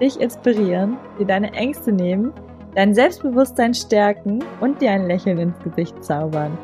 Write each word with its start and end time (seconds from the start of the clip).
dich 0.00 0.20
inspirieren, 0.20 0.96
dir 1.18 1.26
deine 1.26 1.52
Ängste 1.52 1.92
nehmen, 1.92 2.32
dein 2.74 2.94
Selbstbewusstsein 2.94 3.74
stärken 3.74 4.44
und 4.60 4.80
dir 4.80 4.90
ein 4.90 5.06
Lächeln 5.06 5.38
ins 5.38 5.58
Gesicht 5.60 6.04
zaubern. 6.04 6.56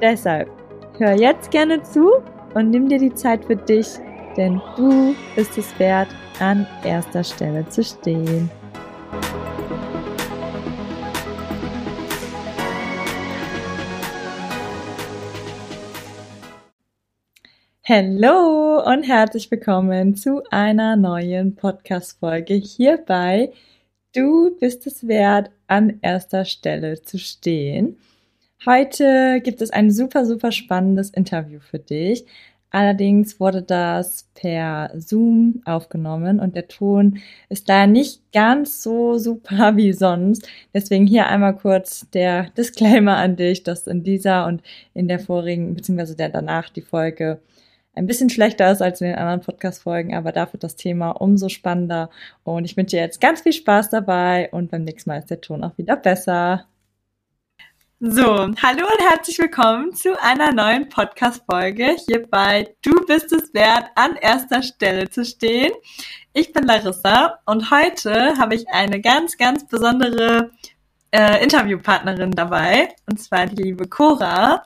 Deshalb 0.00 0.48
hör 0.98 1.12
jetzt 1.12 1.50
gerne 1.50 1.82
zu 1.82 2.10
und 2.54 2.70
nimm 2.70 2.88
dir 2.88 2.98
die 2.98 3.14
Zeit 3.14 3.44
für 3.44 3.56
dich, 3.56 3.88
denn 4.36 4.60
du 4.76 5.14
bist 5.34 5.58
es 5.58 5.76
wert, 5.78 6.08
an 6.40 6.66
erster 6.84 7.24
Stelle 7.24 7.66
zu 7.68 7.82
stehen. 7.82 8.48
Hallo 17.90 18.82
und 18.84 19.04
herzlich 19.04 19.50
willkommen 19.50 20.14
zu 20.14 20.42
einer 20.50 20.94
neuen 20.94 21.54
Podcast-Folge 21.56 22.52
hierbei. 22.52 23.50
Du 24.14 24.54
bist 24.60 24.86
es 24.86 25.08
wert, 25.08 25.50
an 25.68 25.98
erster 26.02 26.44
Stelle 26.44 27.00
zu 27.00 27.18
stehen. 27.18 27.96
Heute 28.66 29.40
gibt 29.42 29.62
es 29.62 29.70
ein 29.70 29.90
super, 29.90 30.26
super 30.26 30.52
spannendes 30.52 31.08
Interview 31.08 31.60
für 31.60 31.78
dich. 31.78 32.26
Allerdings 32.68 33.40
wurde 33.40 33.62
das 33.62 34.28
per 34.34 34.92
Zoom 34.94 35.62
aufgenommen 35.64 36.40
und 36.40 36.56
der 36.56 36.68
Ton 36.68 37.20
ist 37.48 37.70
daher 37.70 37.86
nicht 37.86 38.20
ganz 38.32 38.82
so 38.82 39.16
super 39.16 39.76
wie 39.76 39.94
sonst. 39.94 40.46
Deswegen 40.74 41.06
hier 41.06 41.28
einmal 41.28 41.56
kurz 41.56 42.06
der 42.10 42.50
Disclaimer 42.50 43.16
an 43.16 43.36
dich, 43.36 43.62
dass 43.62 43.86
in 43.86 44.04
dieser 44.04 44.44
und 44.44 44.60
in 44.92 45.08
der 45.08 45.20
vorigen, 45.20 45.74
beziehungsweise 45.74 46.16
der 46.16 46.28
danach 46.28 46.68
die 46.68 46.82
Folge 46.82 47.40
ein 47.98 48.06
bisschen 48.06 48.30
schlechter 48.30 48.70
ist 48.70 48.80
als 48.80 49.00
in 49.00 49.08
den 49.08 49.16
anderen 49.16 49.40
Podcast-Folgen, 49.40 50.14
aber 50.14 50.30
dafür 50.30 50.60
das 50.60 50.76
Thema 50.76 51.10
umso 51.10 51.48
spannender. 51.48 52.10
Und 52.44 52.64
ich 52.64 52.76
wünsche 52.76 52.96
dir 52.96 53.02
jetzt 53.02 53.20
ganz 53.20 53.40
viel 53.40 53.52
Spaß 53.52 53.90
dabei 53.90 54.48
und 54.52 54.70
beim 54.70 54.84
nächsten 54.84 55.10
Mal 55.10 55.18
ist 55.18 55.30
der 55.30 55.40
Ton 55.40 55.64
auch 55.64 55.76
wieder 55.76 55.96
besser. 55.96 56.64
So, 58.00 58.22
hallo 58.22 58.84
und 58.86 59.10
herzlich 59.10 59.40
willkommen 59.40 59.92
zu 59.92 60.16
einer 60.22 60.52
neuen 60.52 60.88
Podcast-Folge 60.88 61.96
hier 62.06 62.24
bei 62.28 62.72
Du 62.82 63.04
bist 63.06 63.32
es 63.32 63.52
wert, 63.52 63.86
an 63.96 64.14
erster 64.14 64.62
Stelle 64.62 65.10
zu 65.10 65.24
stehen. 65.24 65.72
Ich 66.32 66.52
bin 66.52 66.62
Larissa 66.62 67.40
und 67.46 67.72
heute 67.72 68.38
habe 68.38 68.54
ich 68.54 68.68
eine 68.68 69.00
ganz, 69.00 69.36
ganz 69.36 69.66
besondere 69.66 70.52
äh, 71.10 71.42
Interviewpartnerin 71.42 72.30
dabei, 72.30 72.90
und 73.10 73.18
zwar 73.18 73.46
die 73.46 73.60
liebe 73.60 73.88
Cora 73.88 74.64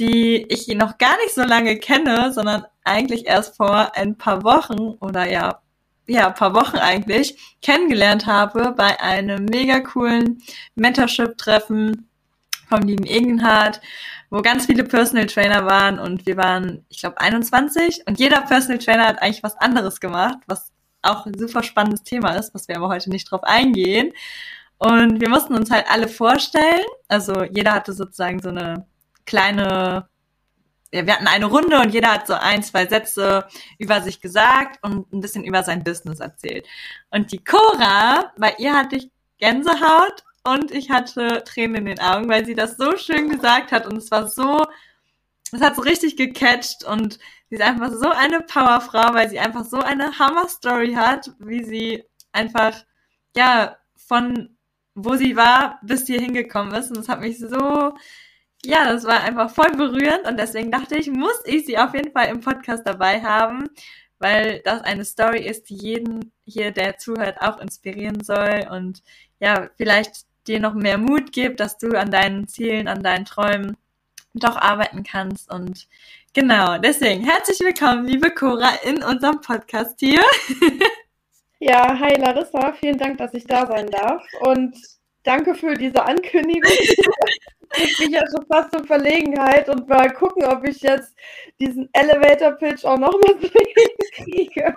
die 0.00 0.46
ich 0.48 0.66
noch 0.68 0.98
gar 0.98 1.16
nicht 1.18 1.34
so 1.34 1.42
lange 1.42 1.76
kenne, 1.78 2.32
sondern 2.32 2.64
eigentlich 2.84 3.26
erst 3.26 3.56
vor 3.56 3.94
ein 3.96 4.16
paar 4.16 4.42
Wochen 4.42 4.96
oder 5.00 5.30
ja, 5.30 5.60
ja, 6.06 6.28
ein 6.28 6.34
paar 6.34 6.54
Wochen 6.54 6.78
eigentlich 6.78 7.36
kennengelernt 7.62 8.26
habe 8.26 8.74
bei 8.76 9.00
einem 9.00 9.44
mega 9.44 9.80
coolen 9.80 10.42
Mentorship-Treffen 10.74 12.08
vom 12.68 12.80
lieben 12.80 13.04
Egenhardt, 13.04 13.80
wo 14.30 14.40
ganz 14.42 14.66
viele 14.66 14.84
Personal 14.84 15.26
Trainer 15.26 15.66
waren 15.66 15.98
und 15.98 16.26
wir 16.26 16.36
waren, 16.36 16.84
ich 16.88 17.00
glaube, 17.00 17.20
21 17.20 18.04
und 18.06 18.18
jeder 18.18 18.40
Personal 18.40 18.78
Trainer 18.78 19.06
hat 19.06 19.22
eigentlich 19.22 19.42
was 19.42 19.56
anderes 19.56 20.00
gemacht, 20.00 20.38
was 20.46 20.72
auch 21.02 21.26
ein 21.26 21.38
super 21.38 21.62
spannendes 21.62 22.02
Thema 22.02 22.34
ist, 22.36 22.54
was 22.54 22.68
wir 22.68 22.76
aber 22.76 22.88
heute 22.88 23.10
nicht 23.10 23.30
drauf 23.30 23.42
eingehen. 23.44 24.12
Und 24.78 25.20
wir 25.20 25.28
mussten 25.28 25.54
uns 25.54 25.70
halt 25.70 25.86
alle 25.90 26.08
vorstellen, 26.08 26.84
also 27.08 27.44
jeder 27.44 27.72
hatte 27.74 27.92
sozusagen 27.92 28.40
so 28.40 28.48
eine 28.48 28.86
kleine, 29.26 30.08
wir 30.90 31.06
hatten 31.06 31.26
eine 31.26 31.46
Runde 31.46 31.80
und 31.80 31.90
jeder 31.90 32.12
hat 32.12 32.26
so 32.26 32.34
ein, 32.34 32.62
zwei 32.62 32.86
Sätze 32.86 33.46
über 33.78 34.00
sich 34.00 34.20
gesagt 34.20 34.78
und 34.82 35.12
ein 35.12 35.20
bisschen 35.20 35.44
über 35.44 35.62
sein 35.62 35.84
Business 35.84 36.20
erzählt. 36.20 36.66
Und 37.10 37.32
die 37.32 37.42
Cora, 37.42 38.32
bei 38.38 38.54
ihr 38.58 38.74
hatte 38.74 38.96
ich 38.96 39.10
Gänsehaut 39.38 40.24
und 40.44 40.70
ich 40.70 40.90
hatte 40.90 41.44
Tränen 41.44 41.76
in 41.76 41.84
den 41.86 42.00
Augen, 42.00 42.28
weil 42.28 42.44
sie 42.44 42.54
das 42.54 42.76
so 42.76 42.96
schön 42.96 43.28
gesagt 43.28 43.72
hat 43.72 43.86
und 43.86 43.96
es 43.96 44.10
war 44.10 44.28
so, 44.28 44.66
es 45.52 45.60
hat 45.60 45.76
so 45.76 45.82
richtig 45.82 46.16
gecatcht 46.16 46.84
und 46.84 47.18
sie 47.48 47.56
ist 47.56 47.62
einfach 47.62 47.90
so 47.92 48.08
eine 48.08 48.40
Powerfrau, 48.40 49.14
weil 49.14 49.28
sie 49.28 49.38
einfach 49.38 49.64
so 49.64 49.78
eine 49.80 50.18
Hammer-Story 50.18 50.94
hat, 50.94 51.30
wie 51.38 51.64
sie 51.64 52.04
einfach, 52.32 52.76
ja, 53.36 53.76
von 53.96 54.56
wo 54.94 55.16
sie 55.16 55.36
war, 55.36 55.78
bis 55.82 56.06
hier 56.06 56.20
hingekommen 56.20 56.74
ist. 56.74 56.90
Und 56.90 56.98
das 56.98 57.08
hat 57.08 57.20
mich 57.20 57.38
so 57.38 57.94
ja, 58.64 58.84
das 58.84 59.04
war 59.04 59.22
einfach 59.22 59.50
voll 59.50 59.70
berührend 59.76 60.26
und 60.26 60.38
deswegen 60.38 60.70
dachte 60.70 60.96
ich, 60.96 61.10
muss 61.10 61.40
ich 61.44 61.66
sie 61.66 61.78
auf 61.78 61.94
jeden 61.94 62.12
Fall 62.12 62.28
im 62.28 62.40
Podcast 62.40 62.86
dabei 62.86 63.22
haben, 63.22 63.70
weil 64.18 64.60
das 64.64 64.82
eine 64.82 65.04
Story 65.04 65.46
ist, 65.46 65.70
die 65.70 65.76
jeden 65.76 66.32
hier, 66.44 66.70
der 66.70 66.98
zuhört, 66.98 67.40
auch 67.40 67.58
inspirieren 67.58 68.22
soll 68.22 68.66
und 68.70 69.02
ja, 69.40 69.70
vielleicht 69.76 70.26
dir 70.46 70.60
noch 70.60 70.74
mehr 70.74 70.98
Mut 70.98 71.32
gibt, 71.32 71.60
dass 71.60 71.78
du 71.78 71.98
an 71.98 72.10
deinen 72.10 72.48
Zielen, 72.48 72.88
an 72.88 73.02
deinen 73.02 73.24
Träumen 73.24 73.76
doch 74.34 74.56
arbeiten 74.56 75.04
kannst 75.04 75.50
und 75.50 75.88
genau, 76.34 76.78
deswegen 76.78 77.24
herzlich 77.24 77.60
willkommen, 77.60 78.06
liebe 78.06 78.30
Cora, 78.30 78.70
in 78.84 79.02
unserem 79.02 79.40
Podcast 79.40 79.98
hier. 80.00 80.22
ja, 81.58 81.98
hi 81.98 82.14
Larissa, 82.18 82.74
vielen 82.74 82.98
Dank, 82.98 83.18
dass 83.18 83.32
ich 83.32 83.46
da 83.46 83.66
sein 83.66 83.88
darf 83.90 84.22
und 84.40 84.76
danke 85.22 85.54
für 85.54 85.74
diese 85.74 86.04
Ankündigung. 86.04 86.70
ich 87.76 87.98
bin 87.98 88.12
ja 88.12 88.22
schon 88.26 88.46
fast 88.46 88.74
in 88.74 88.84
Verlegenheit 88.84 89.68
und 89.68 89.88
mal 89.88 90.12
gucken, 90.12 90.44
ob 90.44 90.66
ich 90.66 90.80
jetzt 90.80 91.14
diesen 91.60 91.88
Elevator-Pitch 91.92 92.84
auch 92.84 92.98
nochmal 92.98 93.36
kriege. 94.12 94.74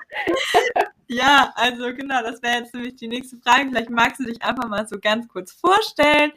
Ja, 1.07 1.51
also 1.55 1.93
genau, 1.93 2.21
das 2.21 2.41
wäre 2.41 2.59
jetzt 2.59 2.73
nämlich 2.73 2.95
die 2.95 3.07
nächste 3.07 3.37
Frage. 3.37 3.69
Vielleicht 3.69 3.89
magst 3.89 4.19
du 4.19 4.25
dich 4.25 4.41
einfach 4.43 4.67
mal 4.69 4.87
so 4.87 4.99
ganz 4.99 5.27
kurz 5.27 5.51
vorstellen. 5.51 6.31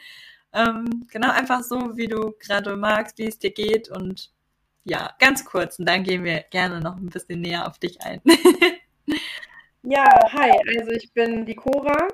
Ähm, 0.53 1.07
genau, 1.11 1.31
einfach 1.31 1.63
so, 1.63 1.97
wie 1.97 2.07
du 2.07 2.35
gerade 2.39 2.75
magst, 2.77 3.19
wie 3.19 3.27
es 3.27 3.39
dir 3.39 3.53
geht 3.53 3.91
und 3.91 4.33
ja, 4.85 5.11
ganz 5.19 5.45
kurz. 5.45 5.79
Und 5.79 5.87
dann 5.87 6.05
gehen 6.05 6.25
wir 6.25 6.45
gerne 6.51 6.81
noch 6.81 6.97
ein 6.97 7.11
bisschen 7.11 7.41
näher 7.41 7.67
auf 7.67 7.79
dich 7.79 8.01
ein. 8.03 8.23
ja, 9.83 10.05
hi, 10.33 10.53
also 10.79 10.93
ich 10.93 11.13
bin 11.13 11.45
die 11.45 11.57
Cora. 11.57 12.09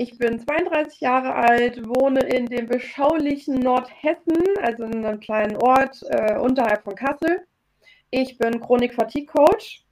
Ich 0.00 0.16
bin 0.16 0.38
32 0.38 1.00
Jahre 1.00 1.34
alt, 1.34 1.84
wohne 1.84 2.20
in 2.20 2.46
dem 2.46 2.68
beschaulichen 2.68 3.56
Nordhessen, 3.56 4.38
also 4.62 4.84
in 4.84 5.04
einem 5.04 5.18
kleinen 5.18 5.56
Ort 5.56 6.04
äh, 6.08 6.38
unterhalb 6.38 6.84
von 6.84 6.94
Kassel. 6.94 7.44
Ich 8.10 8.38
bin 8.38 8.60
Chronik-Fatigue-Coach. 8.60 9.84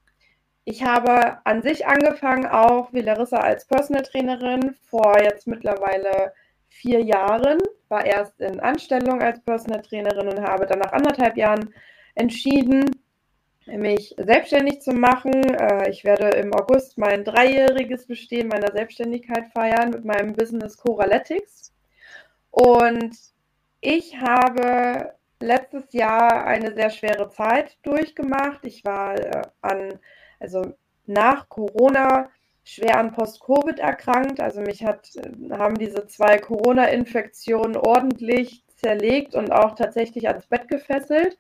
Ich 0.65 0.84
habe 0.84 1.39
an 1.44 1.61
sich 1.61 1.89
angefangen, 1.89 2.47
auch 2.47 2.93
wie 2.93 3.00
Larissa 3.00 3.39
als 3.39 3.67
Personal 3.67 4.05
Trainerin 4.05 4.77
vor 4.89 5.21
jetzt 5.21 5.49
mittlerweile 5.49 6.33
vier 6.69 7.03
Jahren. 7.03 7.59
War 7.88 8.06
erst 8.06 8.41
in 8.41 8.61
Anstellung 8.61 9.21
als 9.21 9.41
Personal 9.41 9.83
Trainerin 9.83 10.28
und 10.28 10.41
habe 10.41 10.67
dann 10.67 10.78
nach 10.78 10.93
anderthalb 10.93 11.37
Jahren 11.37 11.75
entschieden, 12.15 12.93
mich 13.67 14.15
selbstständig 14.19 14.81
zu 14.81 14.93
machen. 14.93 15.33
Äh, 15.55 15.91
ich 15.91 16.05
werde 16.05 16.29
im 16.37 16.55
August 16.55 16.99
mein 16.99 17.25
dreijähriges 17.25 18.07
Bestehen 18.07 18.49
meiner 18.49 18.73
Selbstständigkeit 18.73 19.47
feiern 19.53 19.91
mit 19.91 20.05
meinem 20.05 20.33
Business 20.35 20.77
Coraletics. 20.77 21.73
Und 22.51 23.17
ich 23.81 24.19
habe 24.21 25.13
letztes 25.41 25.93
Jahr 25.93 26.47
eine 26.47 26.75
sehr 26.75 26.91
schwere 26.91 27.29
Zeit 27.29 27.77
durchgemacht. 27.83 28.65
Ich 28.65 28.85
war 28.85 29.19
äh, 29.19 29.43
an, 29.61 29.99
also 30.41 30.75
nach 31.07 31.49
Corona 31.49 32.31
schwer 32.65 32.99
an 32.99 33.13
Post-Covid 33.13 33.79
erkrankt. 33.79 34.41
Also 34.41 34.61
mich 34.61 34.85
hat, 34.85 35.15
äh, 35.17 35.51
haben 35.53 35.77
diese 35.77 36.07
zwei 36.07 36.39
Corona-Infektionen 36.39 37.77
ordentlich 37.77 38.65
zerlegt 38.77 39.35
und 39.35 39.53
auch 39.53 39.75
tatsächlich 39.75 40.29
ans 40.29 40.47
Bett 40.47 40.69
gefesselt. 40.69 41.37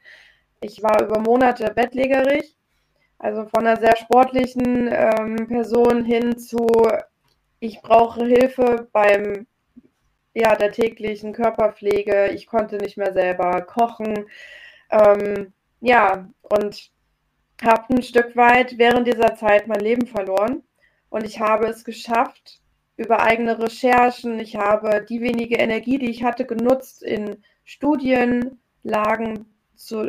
Ich 0.60 0.82
war 0.82 1.02
über 1.02 1.20
Monate 1.20 1.72
bettlägerig, 1.74 2.56
also 3.18 3.44
von 3.46 3.66
einer 3.66 3.76
sehr 3.78 3.96
sportlichen 3.96 4.88
ähm, 4.90 5.48
Person 5.48 6.04
hin 6.04 6.38
zu, 6.38 6.66
ich 7.60 7.80
brauche 7.82 8.24
Hilfe 8.24 8.88
beim 8.92 9.46
ja, 10.36 10.54
der 10.54 10.70
täglichen 10.70 11.32
Körperpflege. 11.32 12.28
Ich 12.28 12.46
konnte 12.46 12.76
nicht 12.76 12.98
mehr 12.98 13.14
selber 13.14 13.62
kochen. 13.62 14.26
Ähm, 14.90 15.52
ja, 15.80 16.28
und 16.42 16.90
habe 17.62 17.94
ein 17.94 18.02
Stück 18.02 18.36
weit 18.36 18.76
während 18.76 19.06
dieser 19.06 19.34
Zeit 19.34 19.66
mein 19.66 19.80
Leben 19.80 20.06
verloren. 20.06 20.62
Und 21.08 21.24
ich 21.24 21.40
habe 21.40 21.66
es 21.68 21.84
geschafft, 21.84 22.60
über 22.98 23.22
eigene 23.22 23.58
Recherchen. 23.58 24.38
Ich 24.38 24.56
habe 24.56 25.06
die 25.08 25.22
wenige 25.22 25.56
Energie, 25.56 25.98
die 25.98 26.10
ich 26.10 26.22
hatte, 26.22 26.44
genutzt, 26.44 27.02
in 27.02 27.42
Studienlagen 27.64 29.55
zu, 29.76 30.06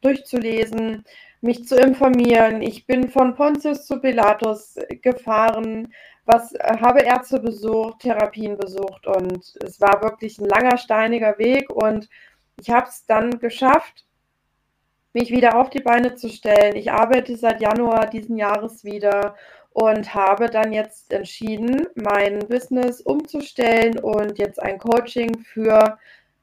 durchzulesen, 0.00 1.04
mich 1.40 1.66
zu 1.66 1.76
informieren. 1.76 2.62
Ich 2.62 2.86
bin 2.86 3.08
von 3.08 3.34
Pontius 3.34 3.86
zu 3.86 4.00
Pilatus 4.00 4.76
gefahren, 5.02 5.92
was 6.26 6.54
habe 6.80 7.02
Ärzte 7.02 7.38
besucht, 7.38 8.00
Therapien 8.00 8.56
besucht 8.56 9.06
und 9.06 9.56
es 9.62 9.80
war 9.80 10.02
wirklich 10.02 10.38
ein 10.38 10.48
langer, 10.48 10.78
steiniger 10.78 11.38
Weg 11.38 11.70
und 11.70 12.08
ich 12.60 12.70
habe 12.70 12.88
es 12.88 13.04
dann 13.06 13.38
geschafft, 13.38 14.06
mich 15.12 15.30
wieder 15.30 15.56
auf 15.56 15.70
die 15.70 15.80
Beine 15.82 16.14
zu 16.14 16.28
stellen. 16.28 16.76
Ich 16.76 16.90
arbeite 16.90 17.36
seit 17.36 17.60
Januar 17.60 18.06
diesen 18.06 18.36
Jahres 18.36 18.84
wieder 18.84 19.36
und 19.70 20.14
habe 20.14 20.48
dann 20.48 20.72
jetzt 20.72 21.12
entschieden, 21.12 21.88
mein 21.94 22.38
Business 22.40 23.00
umzustellen 23.00 23.98
und 23.98 24.38
jetzt 24.38 24.62
ein 24.62 24.78
Coaching 24.78 25.38
für 25.38 25.98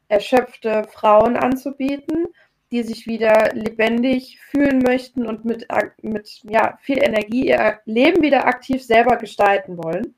erschöpfte 0.10 0.84
Frauen 0.90 1.38
anzubieten, 1.38 2.28
die 2.72 2.84
sich 2.84 3.06
wieder 3.06 3.52
lebendig 3.54 4.40
fühlen 4.40 4.80
möchten 4.80 5.28
und 5.28 5.44
mit, 5.44 5.68
mit 6.02 6.42
ja, 6.44 6.78
viel 6.82 7.04
Energie 7.04 7.50
ihr 7.50 7.80
Leben 7.86 8.22
wieder 8.22 8.48
aktiv 8.48 8.84
selber 8.84 9.18
gestalten 9.18 9.78
wollen. 9.78 10.16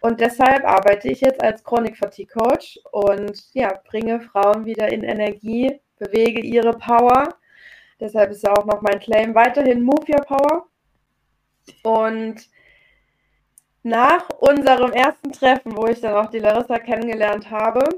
Und 0.00 0.20
deshalb 0.20 0.64
arbeite 0.64 1.08
ich 1.08 1.20
jetzt 1.20 1.40
als 1.40 1.62
Chronic 1.62 1.96
Fatigue 1.96 2.32
Coach 2.32 2.80
und 2.90 3.40
ja, 3.54 3.80
bringe 3.88 4.20
Frauen 4.20 4.66
wieder 4.66 4.92
in 4.92 5.04
Energie, 5.04 5.80
bewege 5.98 6.40
ihre 6.40 6.72
Power. 6.72 7.28
Deshalb 8.00 8.32
ist 8.32 8.42
ja 8.42 8.52
auch 8.52 8.64
noch 8.64 8.82
mein 8.82 8.98
Claim 8.98 9.32
weiterhin 9.36 9.82
Move 9.82 10.04
Your 10.08 10.24
Power. 10.24 10.66
Und 11.84 12.48
nach 13.84 14.28
unserem 14.40 14.90
ersten 14.90 15.30
Treffen, 15.30 15.76
wo 15.76 15.86
ich 15.86 16.00
dann 16.00 16.14
auch 16.14 16.30
die 16.30 16.40
Larissa 16.40 16.78
kennengelernt 16.78 17.48
habe, 17.50 17.88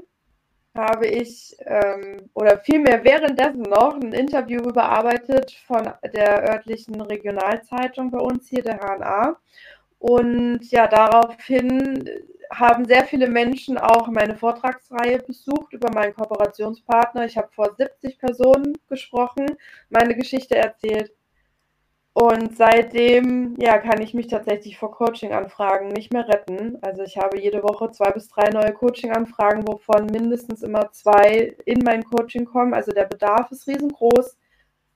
habe 0.75 1.07
ich, 1.07 1.55
ähm, 1.65 2.29
oder 2.33 2.59
vielmehr 2.59 3.03
währenddessen 3.03 3.61
noch, 3.63 3.95
ein 3.95 4.13
Interview 4.13 4.61
überarbeitet 4.61 5.51
von 5.65 5.89
der 6.13 6.49
örtlichen 6.49 6.99
Regionalzeitung 7.01 8.11
bei 8.11 8.19
uns 8.19 8.49
hier, 8.49 8.63
der 8.63 8.79
HNA. 8.79 9.37
Und 9.99 10.69
ja, 10.71 10.87
daraufhin 10.87 12.09
haben 12.51 12.85
sehr 12.85 13.05
viele 13.05 13.27
Menschen 13.27 13.77
auch 13.77 14.07
meine 14.07 14.35
Vortragsreihe 14.35 15.19
besucht 15.19 15.73
über 15.73 15.91
meinen 15.91 16.13
Kooperationspartner. 16.13 17.25
Ich 17.25 17.37
habe 17.37 17.49
vor 17.51 17.73
70 17.75 18.19
Personen 18.19 18.77
gesprochen, 18.87 19.45
meine 19.89 20.15
Geschichte 20.15 20.55
erzählt. 20.55 21.11
Und 22.17 22.55
seitdem 22.55 23.57
ja, 23.59 23.77
kann 23.77 24.01
ich 24.01 24.13
mich 24.13 24.27
tatsächlich 24.27 24.77
vor 24.77 24.89
Coaching-Anfragen 24.91 25.89
nicht 25.89 26.13
mehr 26.13 26.25
retten. 26.25 26.77
Also 26.81 27.03
ich 27.03 27.17
habe 27.17 27.37
jede 27.37 27.61
Woche 27.61 27.91
zwei 27.91 28.09
bis 28.11 28.29
drei 28.29 28.49
neue 28.51 28.71
Coaching-Anfragen, 28.71 29.67
wovon 29.67 30.05
mindestens 30.05 30.63
immer 30.63 30.89
zwei 30.93 31.57
in 31.65 31.79
mein 31.83 32.05
Coaching 32.05 32.45
kommen. 32.45 32.73
Also 32.73 32.93
der 32.93 33.03
Bedarf 33.03 33.51
ist 33.51 33.67
riesengroß. 33.67 34.37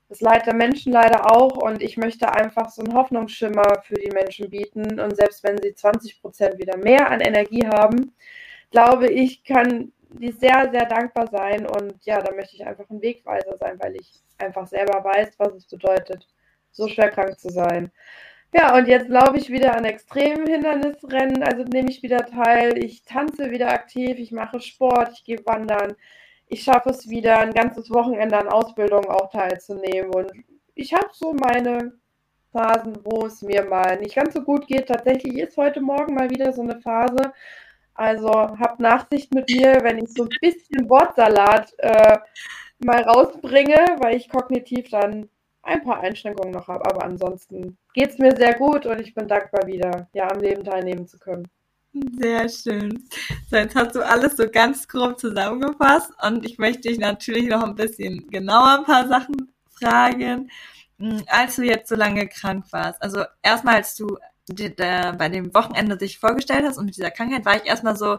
Das 0.08 0.22
Leid 0.22 0.46
der 0.46 0.54
Menschen 0.54 0.94
leider 0.94 1.30
auch. 1.30 1.58
Und 1.58 1.84
ich 1.84 1.98
möchte 1.98 2.32
einfach 2.32 2.70
so 2.70 2.84
einen 2.84 2.94
Hoffnungsschimmer 2.94 3.82
für 3.84 3.96
die 3.96 4.12
Menschen 4.12 4.50
bieten. 4.50 4.98
Und 5.02 5.18
selbst 5.18 5.44
wenn 5.44 5.58
sie 5.62 5.76
20 5.76 6.22
Prozent 6.22 6.58
wieder 6.58 6.78
mehr 6.78 7.12
an 7.12 7.20
Energie 7.20 7.68
haben, 7.68 8.14
glaube 8.72 9.08
ich, 9.10 9.44
kann 9.44 9.92
die 10.12 10.32
sehr, 10.32 10.70
sehr 10.72 10.86
dankbar 10.86 11.28
sein. 11.28 11.68
Und 11.68 11.96
ja, 12.06 12.22
da 12.22 12.34
möchte 12.34 12.56
ich 12.56 12.66
einfach 12.66 12.90
ein 12.90 13.02
Wegweiser 13.02 13.58
sein, 13.60 13.78
weil 13.82 13.98
ich 13.98 14.24
einfach 14.38 14.68
selber 14.68 15.04
weiß, 15.04 15.34
was 15.38 15.54
es 15.56 15.66
bedeutet 15.66 16.26
so 16.80 16.88
schwer 16.88 17.12
krank 17.12 17.40
zu 17.40 17.50
sein. 17.50 17.92
Ja, 18.54 18.76
und 18.76 18.88
jetzt 18.88 19.10
laufe 19.10 19.38
ich 19.38 19.50
wieder 19.52 19.76
an 19.76 19.86
extremen 19.86 20.48
Hindernisrennen, 20.48 21.44
also 21.44 21.64
nehme 21.64 21.92
ich 21.92 22.02
wieder 22.02 22.26
teil, 22.26 22.78
ich 22.84 23.04
tanze 23.04 23.52
wieder 23.52 23.70
aktiv, 23.70 24.18
ich 24.18 24.32
mache 24.32 24.60
Sport, 24.60 25.12
ich 25.14 25.24
gehe 25.24 25.46
wandern, 25.46 25.96
ich 26.48 26.64
schaffe 26.64 26.90
es 26.90 27.10
wieder, 27.10 27.40
ein 27.40 27.54
ganzes 27.54 27.92
Wochenende 27.92 28.38
an 28.38 28.48
Ausbildung 28.48 29.06
auch 29.10 29.30
teilzunehmen 29.30 30.12
und 30.12 30.32
ich 30.74 30.94
habe 30.94 31.10
so 31.14 31.34
meine 31.34 31.94
Phasen, 32.52 32.98
wo 33.04 33.26
es 33.26 33.42
mir 33.42 33.64
mal 33.66 34.00
nicht 34.00 34.16
ganz 34.16 34.34
so 34.34 34.42
gut 34.42 34.68
geht. 34.68 34.88
Tatsächlich 34.88 35.38
ist 35.38 35.58
heute 35.58 35.82
Morgen 35.82 36.16
mal 36.16 36.30
wieder 36.30 36.54
so 36.54 36.62
eine 36.62 36.80
Phase. 36.82 37.34
Also 37.94 38.32
habt 38.32 38.80
Nachsicht 38.80 39.34
mit 39.34 39.50
mir, 39.50 39.80
wenn 39.84 39.98
ich 40.00 40.14
so 40.14 40.24
ein 40.24 40.30
bisschen 40.42 40.90
Wortsalat 40.90 41.74
äh, 41.80 42.18
mal 42.80 43.04
rausbringe, 43.04 43.98
weil 44.00 44.16
ich 44.16 44.30
kognitiv 44.30 44.90
dann 44.90 45.30
ein 45.62 45.84
paar 45.84 46.02
Einschränkungen 46.02 46.54
noch 46.54 46.68
habe. 46.68 46.86
Aber 46.86 47.04
ansonsten 47.04 47.78
geht 47.94 48.10
es 48.10 48.18
mir 48.18 48.36
sehr 48.36 48.56
gut 48.56 48.86
und 48.86 49.02
ich 49.02 49.14
bin 49.14 49.28
dankbar, 49.28 49.68
wieder 49.68 50.08
ja, 50.14 50.30
am 50.30 50.40
Leben 50.40 50.64
teilnehmen 50.64 51.08
zu 51.08 51.18
können. 51.20 51.48
Sehr 52.20 52.48
schön. 52.48 53.04
So, 53.50 53.58
jetzt 53.58 53.76
hast 53.76 53.96
du 53.96 54.06
alles 54.06 54.38
so 54.38 54.48
ganz 54.50 54.88
grob 54.88 55.20
zusammengefasst 55.20 56.12
und 56.24 56.46
ich 56.46 56.60
möchte 56.60 56.88
dich 56.90 57.00
natürlich 57.00 57.48
noch 57.48 57.64
ein 57.64 57.76
bisschen 57.76 58.28
genauer 58.30 58.80
ein 58.80 58.86
paar 58.86 59.08
Sachen 59.08 59.54
fragen. 59.72 60.52
Hm, 61.00 61.24
als 61.28 61.56
du 61.56 61.64
jetzt 61.64 61.90
so 61.90 61.96
lange 61.96 62.28
krank 62.28 62.66
warst, 62.72 63.02
also 63.02 63.24
erstmal, 63.42 63.76
als 63.76 63.96
du 63.96 64.18
bei 64.48 65.30
dem 65.30 65.54
Wochenende 65.54 65.98
dich 65.98 66.20
vorgestellt 66.20 66.66
hast 66.66 66.78
und 66.78 66.86
mit 66.86 66.98
dieser 66.98 67.12
Krankheit, 67.12 67.46
war 67.46 67.56
ich 67.56 67.66
erstmal 67.66 67.96
so, 67.96 68.18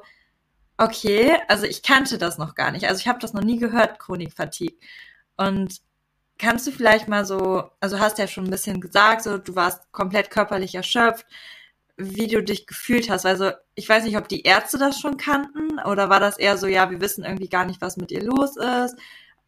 okay, 0.78 1.36
also 1.48 1.66
ich 1.66 1.82
kannte 1.82 2.18
das 2.18 2.38
noch 2.38 2.54
gar 2.54 2.70
nicht. 2.70 2.88
Also 2.88 3.00
ich 3.00 3.08
habe 3.08 3.18
das 3.18 3.34
noch 3.34 3.42
nie 3.42 3.58
gehört, 3.58 3.98
Chronikfatigue. 3.98 4.78
Und 5.36 5.80
Kannst 6.40 6.66
du 6.66 6.70
vielleicht 6.70 7.06
mal 7.06 7.26
so, 7.26 7.70
also 7.80 7.98
hast 7.98 8.18
ja 8.18 8.26
schon 8.26 8.44
ein 8.44 8.50
bisschen 8.50 8.80
gesagt, 8.80 9.22
so 9.22 9.36
du 9.36 9.54
warst 9.54 9.92
komplett 9.92 10.30
körperlich 10.30 10.74
erschöpft, 10.74 11.26
wie 11.98 12.28
du 12.28 12.42
dich 12.42 12.66
gefühlt 12.66 13.10
hast. 13.10 13.26
Also 13.26 13.50
ich 13.74 13.86
weiß 13.86 14.04
nicht, 14.04 14.16
ob 14.16 14.26
die 14.26 14.42
Ärzte 14.42 14.78
das 14.78 14.98
schon 14.98 15.18
kannten 15.18 15.78
oder 15.80 16.08
war 16.08 16.18
das 16.18 16.38
eher 16.38 16.56
so, 16.56 16.66
ja, 16.66 16.90
wir 16.90 17.02
wissen 17.02 17.24
irgendwie 17.24 17.50
gar 17.50 17.66
nicht, 17.66 17.82
was 17.82 17.98
mit 17.98 18.10
ihr 18.10 18.22
los 18.22 18.56
ist. 18.56 18.96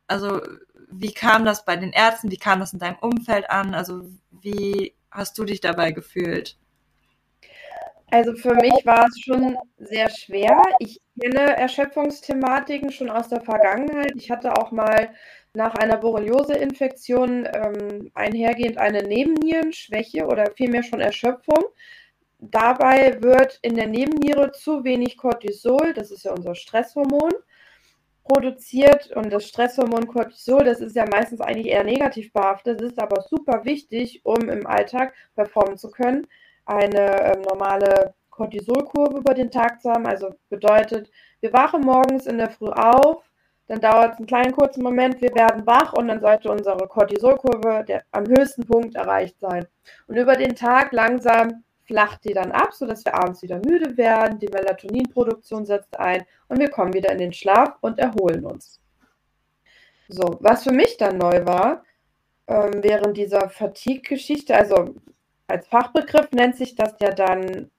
Also 0.07 0.43
wie 0.91 1.15
kam 1.15 1.47
das 1.47 1.65
bei 1.65 1.77
den 1.77 1.93
Ärzten? 1.93 2.31
Wie 2.31 2.37
kam 2.37 2.61
das 2.61 2.75
in 2.75 2.79
deinem 2.79 2.99
Umfeld 3.01 3.49
an? 3.49 3.75
Also 3.75 4.03
wie 4.31 4.95
hast 5.11 5.39
du 5.39 5.45
dich 5.45 5.63
dabei 5.63 5.93
gefühlt? 5.93 6.59
Also 8.11 8.35
für 8.35 8.55
mich 8.57 8.85
war 8.85 9.07
es 9.07 9.19
schon 9.19 9.57
sehr 9.79 10.11
schwer. 10.11 10.61
Ich 10.79 11.01
kenne 11.19 11.57
Erschöpfungsthematiken 11.57 12.93
schon 12.93 13.09
aus 13.09 13.29
der 13.29 13.41
Vergangenheit. 13.41 14.13
Ich 14.17 14.31
hatte 14.31 14.55
auch 14.55 14.71
mal 14.71 15.15
nach 15.55 15.75
einer 15.75 15.99
Borreliose-Infektion 15.99 17.47
ähm, 17.53 18.11
einhergehend 18.15 18.79
eine 18.79 19.03
Nebennierenschwäche 19.03 20.27
oder 20.27 20.51
vielmehr 20.57 20.83
schon 20.83 21.01
Erschöpfung. 21.01 21.65
Dabei 22.39 23.23
wird 23.23 23.59
in 23.63 23.77
der 23.77 23.87
Nebenniere 23.87 24.53
zu 24.53 24.83
wenig 24.83 25.17
Cortisol, 25.17 25.93
das 25.95 26.11
ist 26.11 26.25
ja 26.25 26.33
unser 26.33 26.55
Stresshormon, 26.55 27.33
produziert 28.25 29.13
und 29.15 29.33
das 29.33 29.47
Stresshormon 29.47 30.07
Cortisol, 30.07 30.65
das 30.65 30.81
ist 30.81 30.97
ja 30.97 31.05
meistens 31.07 31.41
eigentlich 31.41 31.69
eher 31.69 31.85
negativ 31.85 32.33
behaftet, 32.33 32.81
das 32.81 32.93
ist 32.93 32.99
aber 32.99 33.21
super 33.23 33.65
wichtig, 33.65 34.23
um 34.25 34.49
im 34.49 34.67
Alltag 34.67 35.13
performen 35.35 35.77
zu 35.77 35.91
können, 35.91 36.27
eine 36.65 37.35
ähm, 37.35 37.43
normale 37.43 38.15
Cortisolkurve 38.31 39.19
über 39.19 39.35
den 39.35 39.51
Tag 39.51 39.81
zu 39.81 39.91
haben. 39.91 40.07
Also 40.07 40.35
bedeutet, 40.49 41.11
wir 41.41 41.53
wachen 41.53 41.83
morgens 41.83 42.27
in 42.27 42.39
der 42.39 42.51
Früh 42.51 42.71
auf, 42.71 43.23
dann 43.69 43.81
dauert 43.81 44.13
es 44.13 44.19
einen 44.19 44.27
kleinen 44.27 44.53
kurzen 44.53 44.83
Moment, 44.83 45.21
wir 45.21 45.35
werden 45.35 45.67
wach 45.67 45.93
und 45.93 46.09
dann 46.09 46.21
sollte 46.21 46.51
unsere 46.51 46.87
Cortisolkurve 46.89 47.85
am 48.11 48.27
höchsten 48.27 48.67
Punkt 48.67 48.97
erreicht 48.97 49.39
sein. 49.41 49.67
Und 50.07 50.17
über 50.17 50.37
den 50.37 50.55
Tag 50.55 50.93
langsam 50.93 51.65
flacht 51.85 52.25
die 52.25 52.33
dann 52.33 52.53
ab, 52.53 52.73
sodass 52.73 53.05
wir 53.05 53.15
abends 53.15 53.43
wieder 53.43 53.57
müde 53.59 53.97
werden, 53.97 54.39
die 54.39 54.49
Melatoninproduktion 54.49 55.67
setzt 55.67 55.99
ein 55.99 56.25
und 56.49 56.59
wir 56.59 56.71
kommen 56.71 56.93
wieder 56.93 57.11
in 57.13 57.19
den 57.19 57.33
Schlaf 57.33 57.77
und 57.81 57.99
erholen 57.99 58.45
uns. 58.45 58.81
So, 60.09 60.39
was 60.41 60.65
für 60.65 60.73
mich 60.73 60.97
dann 60.97 61.19
neu 61.19 61.45
war, 61.47 61.85
ähm, 62.47 62.83
während 62.83 63.17
dieser 63.17 63.49
Fatigue-Geschichte, 63.49 64.55
also 64.55 64.95
als 65.47 65.67
Fachbegriff 65.69 66.31
nennt 66.33 66.57
sich 66.57 66.75
das 66.75 66.95
ja 67.01 67.11
dann, 67.11 67.71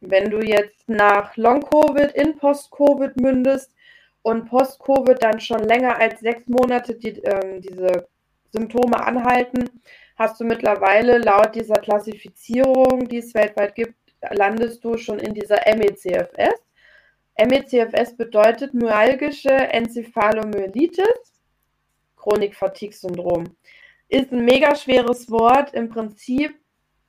wenn 0.00 0.30
du 0.30 0.40
jetzt 0.40 0.88
nach 0.88 1.36
Long-Covid 1.36 2.12
in 2.12 2.36
Post-Covid 2.36 3.20
mündest, 3.20 3.72
und 4.22 4.48
Post-Covid 4.48 5.22
dann 5.22 5.40
schon 5.40 5.64
länger 5.64 5.98
als 5.98 6.20
sechs 6.20 6.46
Monate 6.48 6.94
die, 6.94 7.18
ähm, 7.20 7.60
diese 7.60 8.08
Symptome 8.52 9.04
anhalten, 9.04 9.70
hast 10.16 10.40
du 10.40 10.44
mittlerweile 10.44 11.18
laut 11.18 11.54
dieser 11.54 11.76
Klassifizierung, 11.76 13.08
die 13.08 13.18
es 13.18 13.34
weltweit 13.34 13.74
gibt, 13.74 13.94
landest 14.30 14.84
du 14.84 14.96
schon 14.98 15.18
in 15.18 15.32
dieser 15.32 15.60
MECFS. 15.66 16.60
MECFS 17.38 18.16
bedeutet 18.16 18.74
myalgische 18.74 19.48
Enzephalomyelitis, 19.48 21.40
Chronik-Fatigue-Syndrom. 22.16 23.44
Ist 24.08 24.32
ein 24.32 24.44
mega 24.44 24.74
schweres 24.74 25.30
Wort. 25.30 25.72
Im 25.72 25.88
Prinzip 25.88 26.54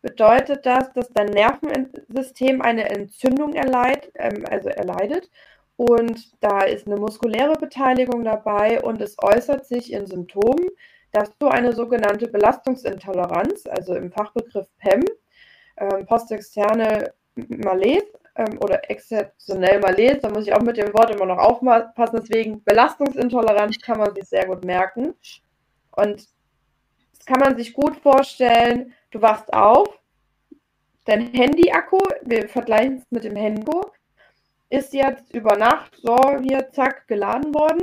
bedeutet 0.02 0.66
das, 0.66 0.94
dass 0.94 1.10
dein 1.10 1.28
Nervensystem 1.28 2.62
eine 2.62 2.90
Entzündung 2.90 3.54
erleid, 3.54 4.10
ähm, 4.16 4.46
also 4.50 4.70
erleidet 4.70 5.30
und 5.82 6.44
da 6.44 6.62
ist 6.62 6.86
eine 6.86 6.98
muskuläre 6.98 7.56
Beteiligung 7.56 8.24
dabei 8.24 8.80
und 8.84 9.02
es 9.02 9.16
äußert 9.18 9.66
sich 9.66 9.92
in 9.92 10.06
Symptomen, 10.06 10.68
dass 11.12 11.36
du 11.40 11.48
eine 11.48 11.74
sogenannte 11.74 12.28
Belastungsintoleranz, 12.28 13.66
also 13.66 13.96
im 13.96 14.12
Fachbegriff 14.12 14.68
PEM, 14.78 15.04
äh, 15.78 16.04
postexterne 16.04 17.14
Malaise, 17.36 18.06
ähm, 18.36 18.60
oder 18.62 18.92
exzeptionell 18.92 19.80
mal 19.80 19.96
lest, 19.96 20.24
da 20.24 20.30
muss 20.30 20.46
ich 20.46 20.54
auch 20.54 20.62
mit 20.62 20.78
dem 20.78 20.94
Wort 20.94 21.10
immer 21.10 21.26
noch 21.26 21.40
aufpassen. 21.40 22.20
Deswegen 22.22 22.64
Belastungsintoleranz 22.64 23.80
kann 23.82 23.98
man 23.98 24.14
sich 24.14 24.26
sehr 24.26 24.46
gut 24.46 24.64
merken. 24.64 25.16
Und 25.96 26.28
das 27.18 27.26
kann 27.26 27.40
man 27.40 27.58
sich 27.58 27.74
gut 27.74 27.98
vorstellen. 27.98 28.94
Du 29.10 29.20
wachst 29.20 29.52
auf, 29.52 30.00
dein 31.06 31.34
Handy-Akku, 31.34 31.98
wir 32.22 32.48
vergleichen 32.48 32.98
es 32.98 33.06
mit 33.10 33.24
dem 33.24 33.36
Handy, 33.36 33.72
ist 34.72 34.94
jetzt 34.94 35.34
über 35.34 35.58
Nacht 35.58 35.98
so 36.02 36.18
hier 36.42 36.72
zack 36.72 37.08
geladen 37.08 37.54
worden. 37.54 37.82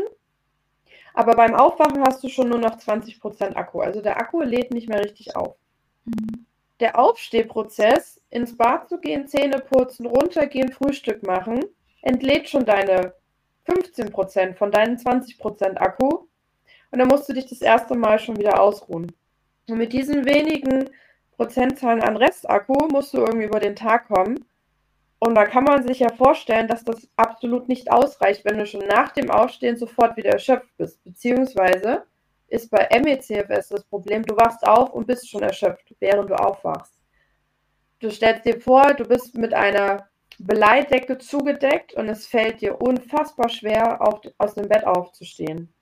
Aber 1.12 1.34
beim 1.34 1.54
Aufwachen 1.54 2.02
hast 2.02 2.24
du 2.24 2.28
schon 2.28 2.48
nur 2.48 2.58
noch 2.58 2.78
20% 2.78 3.56
Akku. 3.56 3.80
Also 3.80 4.00
der 4.00 4.16
Akku 4.16 4.40
lädt 4.40 4.72
nicht 4.72 4.88
mehr 4.88 5.04
richtig 5.04 5.36
auf. 5.36 5.56
Mhm. 6.06 6.46
Der 6.80 6.98
Aufstehprozess, 6.98 8.20
ins 8.30 8.56
Bad 8.56 8.88
zu 8.88 8.98
gehen, 8.98 9.26
Zähne 9.26 9.58
putzen, 9.58 10.06
runtergehen, 10.06 10.72
Frühstück 10.72 11.26
machen, 11.26 11.64
entlädt 12.02 12.48
schon 12.48 12.64
deine 12.64 13.14
15% 13.66 14.54
von 14.54 14.70
deinen 14.70 14.96
20% 14.96 15.76
Akku. 15.76 16.26
Und 16.90 16.98
dann 16.98 17.08
musst 17.08 17.28
du 17.28 17.34
dich 17.34 17.46
das 17.46 17.60
erste 17.60 17.96
Mal 17.96 18.18
schon 18.18 18.38
wieder 18.38 18.60
ausruhen. 18.60 19.12
Und 19.68 19.76
mit 19.76 19.92
diesen 19.92 20.24
wenigen 20.24 20.88
Prozentzahlen 21.36 22.02
an 22.02 22.16
Restakku 22.16 22.88
musst 22.90 23.12
du 23.12 23.18
irgendwie 23.18 23.46
über 23.46 23.60
den 23.60 23.76
Tag 23.76 24.08
kommen. 24.08 24.44
Und 25.20 25.34
da 25.34 25.46
kann 25.46 25.64
man 25.64 25.86
sich 25.86 25.98
ja 25.98 26.12
vorstellen, 26.12 26.68
dass 26.68 26.84
das 26.84 27.08
absolut 27.16 27.68
nicht 27.68 27.90
ausreicht, 27.90 28.44
wenn 28.44 28.58
du 28.58 28.66
schon 28.66 28.86
nach 28.86 29.10
dem 29.12 29.30
Aufstehen 29.30 29.76
sofort 29.76 30.16
wieder 30.16 30.30
erschöpft 30.30 30.76
bist. 30.76 31.02
Beziehungsweise 31.02 32.04
ist 32.48 32.70
bei 32.70 32.88
MECFS 32.90 33.68
das 33.68 33.84
Problem, 33.84 34.24
du 34.24 34.36
wachst 34.36 34.66
auf 34.66 34.92
und 34.92 35.06
bist 35.06 35.28
schon 35.28 35.42
erschöpft, 35.42 35.94
während 35.98 36.30
du 36.30 36.34
aufwachst. 36.34 36.94
Du 38.00 38.10
stellst 38.10 38.44
dir 38.44 38.60
vor, 38.60 38.94
du 38.94 39.04
bist 39.04 39.36
mit 39.36 39.52
einer 39.52 40.08
Beleidecke 40.38 41.18
zugedeckt 41.18 41.94
und 41.94 42.08
es 42.08 42.26
fällt 42.26 42.60
dir 42.60 42.80
unfassbar 42.80 43.48
schwer, 43.48 44.00
auf, 44.00 44.20
aus 44.38 44.54
dem 44.54 44.68
Bett 44.68 44.84
aufzustehen. 44.84 45.74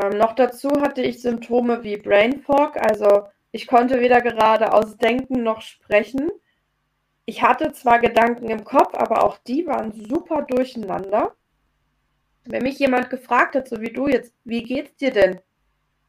Ähm, 0.00 0.16
noch 0.16 0.34
dazu 0.34 0.70
hatte 0.80 1.02
ich 1.02 1.20
Symptome 1.20 1.82
wie 1.82 1.96
Brain 1.96 2.40
Fog, 2.40 2.76
also 2.76 3.24
ich 3.50 3.66
konnte 3.66 4.00
weder 4.00 4.20
geradeaus 4.20 4.96
denken 4.96 5.42
noch 5.42 5.60
sprechen. 5.60 6.30
Ich 7.26 7.42
hatte 7.42 7.72
zwar 7.72 8.00
Gedanken 8.00 8.50
im 8.50 8.64
Kopf, 8.64 8.94
aber 8.94 9.24
auch 9.24 9.38
die 9.38 9.66
waren 9.66 9.92
super 9.92 10.42
durcheinander. 10.42 11.34
Wenn 12.44 12.62
mich 12.62 12.78
jemand 12.78 13.08
gefragt 13.08 13.54
hat, 13.54 13.68
so 13.68 13.80
wie 13.80 13.92
du 13.92 14.08
jetzt, 14.08 14.34
wie 14.44 14.62
geht's 14.62 14.96
dir 14.96 15.10
denn? 15.10 15.40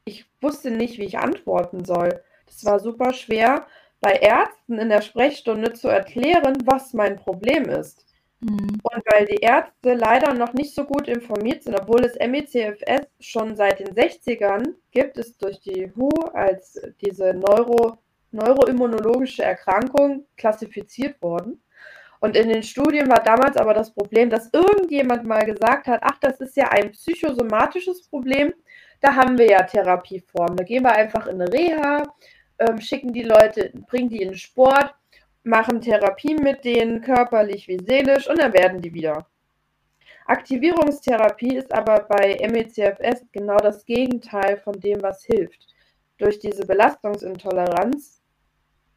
Ich 0.03 0.25
wusste 0.41 0.72
nicht, 0.72 0.98
wie 0.98 1.05
ich 1.05 1.17
antworten 1.17 1.86
soll. 1.86 2.22
Das 2.45 2.65
war 2.65 2.79
super 2.79 3.13
schwer, 3.13 3.65
bei 4.01 4.12
Ärzten 4.12 4.77
in 4.77 4.89
der 4.89 5.01
Sprechstunde 5.01 5.74
zu 5.74 5.88
erklären, 5.88 6.57
was 6.65 6.93
mein 6.93 7.15
Problem 7.15 7.63
ist. 7.69 8.05
Mhm. 8.41 8.79
Und 8.84 9.03
weil 9.12 9.25
die 9.25 9.41
Ärzte 9.41 9.93
leider 9.93 10.34
noch 10.34 10.53
nicht 10.53 10.75
so 10.75 10.84
gut 10.84 11.07
informiert 11.07 11.63
sind, 11.63 11.79
obwohl 11.79 12.03
es 12.05 12.15
MECFS 12.15 13.07
schon 13.19 13.55
seit 13.55 13.79
den 13.79 13.95
60ern 13.95 14.75
gibt, 14.91 15.17
ist 15.17 15.41
durch 15.41 15.60
die 15.62 15.91
WHO 15.95 16.29
als 16.34 16.79
diese 17.03 17.34
Neuro, 17.34 17.98
neuroimmunologische 18.35 19.43
Erkrankung 19.43 20.25
klassifiziert 20.37 21.21
worden. 21.21 21.61
Und 22.19 22.35
in 22.35 22.49
den 22.49 22.63
Studien 22.63 23.09
war 23.09 23.23
damals 23.23 23.57
aber 23.57 23.73
das 23.73 23.93
Problem, 23.93 24.29
dass 24.29 24.51
irgendjemand 24.51 25.25
mal 25.25 25.45
gesagt 25.45 25.87
hat, 25.87 25.99
ach, 26.03 26.17
das 26.19 26.39
ist 26.41 26.55
ja 26.55 26.69
ein 26.69 26.91
psychosomatisches 26.91 28.07
Problem, 28.07 28.53
da 29.01 29.15
haben 29.15 29.37
wir 29.37 29.47
ja 29.47 29.63
Therapieformen. 29.63 30.57
Da 30.57 30.63
gehen 30.63 30.83
wir 30.83 30.93
einfach 30.93 31.27
in 31.27 31.41
eine 31.41 31.51
Reha, 31.51 32.03
ähm, 32.59 32.79
schicken 32.79 33.13
die 33.13 33.23
Leute, 33.23 33.71
bringen 33.87 34.09
die 34.09 34.21
in 34.21 34.29
den 34.29 34.37
Sport, 34.37 34.95
machen 35.43 35.81
Therapien 35.81 36.41
mit 36.41 36.65
denen, 36.65 37.01
körperlich 37.01 37.67
wie 37.67 37.77
seelisch, 37.77 38.27
und 38.29 38.39
dann 38.39 38.53
werden 38.53 38.81
die 38.81 38.93
wieder. 38.93 39.27
Aktivierungstherapie 40.25 41.55
ist 41.55 41.71
aber 41.71 41.99
bei 42.09 42.37
MECFS 42.49 43.27
genau 43.31 43.57
das 43.57 43.85
Gegenteil 43.85 44.57
von 44.57 44.79
dem, 44.79 45.03
was 45.03 45.23
hilft. 45.23 45.67
Durch 46.17 46.39
diese 46.39 46.65
Belastungsintoleranz 46.65 48.23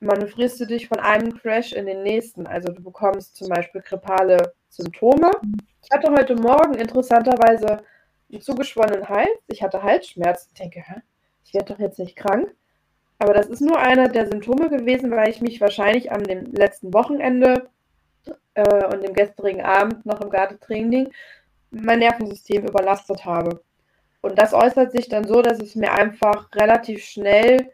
manövrierst 0.00 0.61
du 0.61 0.67
dich 0.67 0.88
von 0.88 0.99
einem 1.00 1.37
Crash 1.38 1.73
in 1.73 1.87
den 1.87 2.02
nächsten. 2.02 2.47
Also 2.47 2.73
du 2.73 2.83
bekommst 2.83 3.37
zum 3.37 3.49
Beispiel 3.49 3.83
grippale 3.83 4.55
Symptome. 4.69 5.31
Ich 5.83 5.90
hatte 5.90 6.12
heute 6.12 6.37
Morgen 6.37 6.75
interessanterweise 6.75 7.83
einen 8.31 8.40
zugeschwollenen 8.40 9.09
Hals. 9.09 9.28
Ich 9.49 9.62
hatte 9.62 9.83
Halsschmerzen. 9.83 10.50
Ich 10.52 10.61
denke, 10.61 10.85
ich 11.45 11.55
werde 11.55 11.73
doch 11.73 11.81
jetzt 11.81 11.99
nicht 11.99 12.17
krank. 12.17 12.55
Aber 13.19 13.35
das 13.35 13.49
ist 13.49 13.61
nur 13.61 13.78
einer 13.78 14.09
der 14.09 14.28
Symptome 14.28 14.69
gewesen, 14.69 15.11
weil 15.11 15.31
ich 15.31 15.40
mich 15.40 15.61
wahrscheinlich 15.61 16.12
am 16.12 16.23
dem 16.23 16.52
letzten 16.52 16.95
Wochenende 16.95 17.69
äh, 18.55 18.87
und 18.87 19.02
dem 19.02 19.14
gestrigen 19.14 19.62
Abend 19.62 20.07
noch 20.07 20.21
im 20.21 20.31
Gartentraining 20.31 21.11
mein 21.71 21.99
Nervensystem 21.99 22.67
überlastet 22.67 23.25
habe. 23.25 23.61
Und 24.21 24.38
das 24.38 24.55
äußert 24.55 24.93
sich 24.93 25.09
dann 25.09 25.25
so, 25.25 25.43
dass 25.43 25.61
es 25.61 25.75
mir 25.75 25.93
einfach 25.93 26.49
relativ 26.55 27.05
schnell 27.05 27.73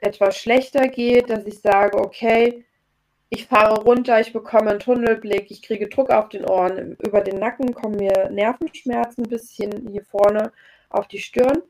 etwas 0.00 0.36
schlechter 0.36 0.88
geht, 0.88 1.30
dass 1.30 1.46
ich 1.46 1.60
sage, 1.60 1.98
okay, 1.98 2.64
ich 3.28 3.46
fahre 3.46 3.82
runter, 3.82 4.20
ich 4.20 4.32
bekomme 4.32 4.70
einen 4.70 4.80
Tunnelblick, 4.80 5.50
ich 5.50 5.62
kriege 5.62 5.88
Druck 5.88 6.10
auf 6.10 6.28
den 6.28 6.44
Ohren, 6.44 6.96
über 7.04 7.20
den 7.20 7.38
Nacken 7.38 7.74
kommen 7.74 7.96
mir 7.96 8.30
Nervenschmerzen 8.30 9.24
ein 9.24 9.28
bisschen 9.28 9.88
hier 9.90 10.04
vorne 10.04 10.52
auf 10.90 11.08
die 11.08 11.18
Stirn. 11.18 11.62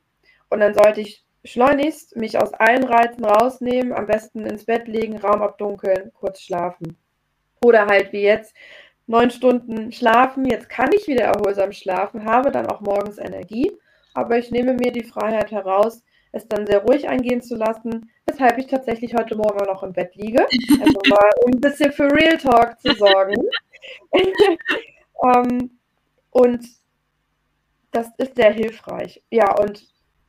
Und 0.50 0.60
dann 0.60 0.74
sollte 0.74 1.00
ich 1.00 1.24
schleunigst 1.44 2.16
mich 2.16 2.38
aus 2.38 2.52
allen 2.54 2.84
Reizen 2.84 3.24
rausnehmen, 3.24 3.92
am 3.92 4.06
besten 4.06 4.44
ins 4.44 4.64
Bett 4.66 4.86
legen, 4.86 5.16
Raum 5.16 5.42
abdunkeln, 5.42 6.12
kurz 6.14 6.40
schlafen. 6.40 6.96
Oder 7.64 7.86
halt 7.86 8.12
wie 8.12 8.22
jetzt 8.22 8.54
neun 9.06 9.30
Stunden 9.30 9.92
schlafen. 9.92 10.44
Jetzt 10.44 10.68
kann 10.68 10.92
ich 10.92 11.06
wieder 11.06 11.24
erholsam 11.24 11.72
schlafen, 11.72 12.26
habe 12.26 12.50
dann 12.50 12.66
auch 12.66 12.80
morgens 12.80 13.18
Energie, 13.18 13.72
aber 14.14 14.38
ich 14.38 14.50
nehme 14.50 14.74
mir 14.74 14.92
die 14.92 15.04
Freiheit 15.04 15.50
heraus, 15.50 16.02
es 16.32 16.48
dann 16.48 16.66
sehr 16.66 16.84
ruhig 16.84 17.08
eingehen 17.08 17.40
zu 17.40 17.56
lassen, 17.56 18.10
weshalb 18.26 18.58
ich 18.58 18.66
tatsächlich 18.66 19.14
heute 19.14 19.36
Morgen 19.36 19.64
noch 19.64 19.82
im 19.82 19.92
Bett 19.92 20.14
liege. 20.16 20.46
Also 20.80 21.00
mal 21.08 21.30
um 21.44 21.52
ein 21.52 21.60
bisschen 21.60 21.92
für 21.92 22.10
Real 22.10 22.38
Talk 22.38 22.80
zu 22.80 22.94
sorgen. 22.94 23.36
um, 25.14 25.32
ähm, 25.34 25.70
und 26.30 26.66
das 27.92 28.10
ist 28.18 28.36
sehr 28.36 28.52
hilfreich. 28.52 29.22
Ja, 29.30 29.54
und 29.56 29.86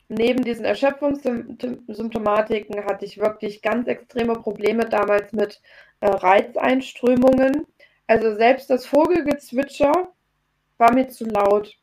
neben 0.10 0.44
diesen 0.44 0.66
Erschöpfungssymptomatiken 0.66 2.86
hatte 2.86 3.06
ich 3.06 3.18
wirklich 3.18 3.62
ganz 3.62 3.88
extreme 3.88 4.34
Probleme 4.36 4.86
damals 4.86 5.32
mit 5.34 5.62
äh, 6.00 6.08
Reizeinströmungen. 6.08 7.66
Also 8.08 8.36
selbst 8.36 8.70
das 8.70 8.86
Vogelgezwitscher 8.86 10.10
war 10.77 10.94
mir 10.94 11.10
zu 11.10 11.25
laut. 11.25 11.75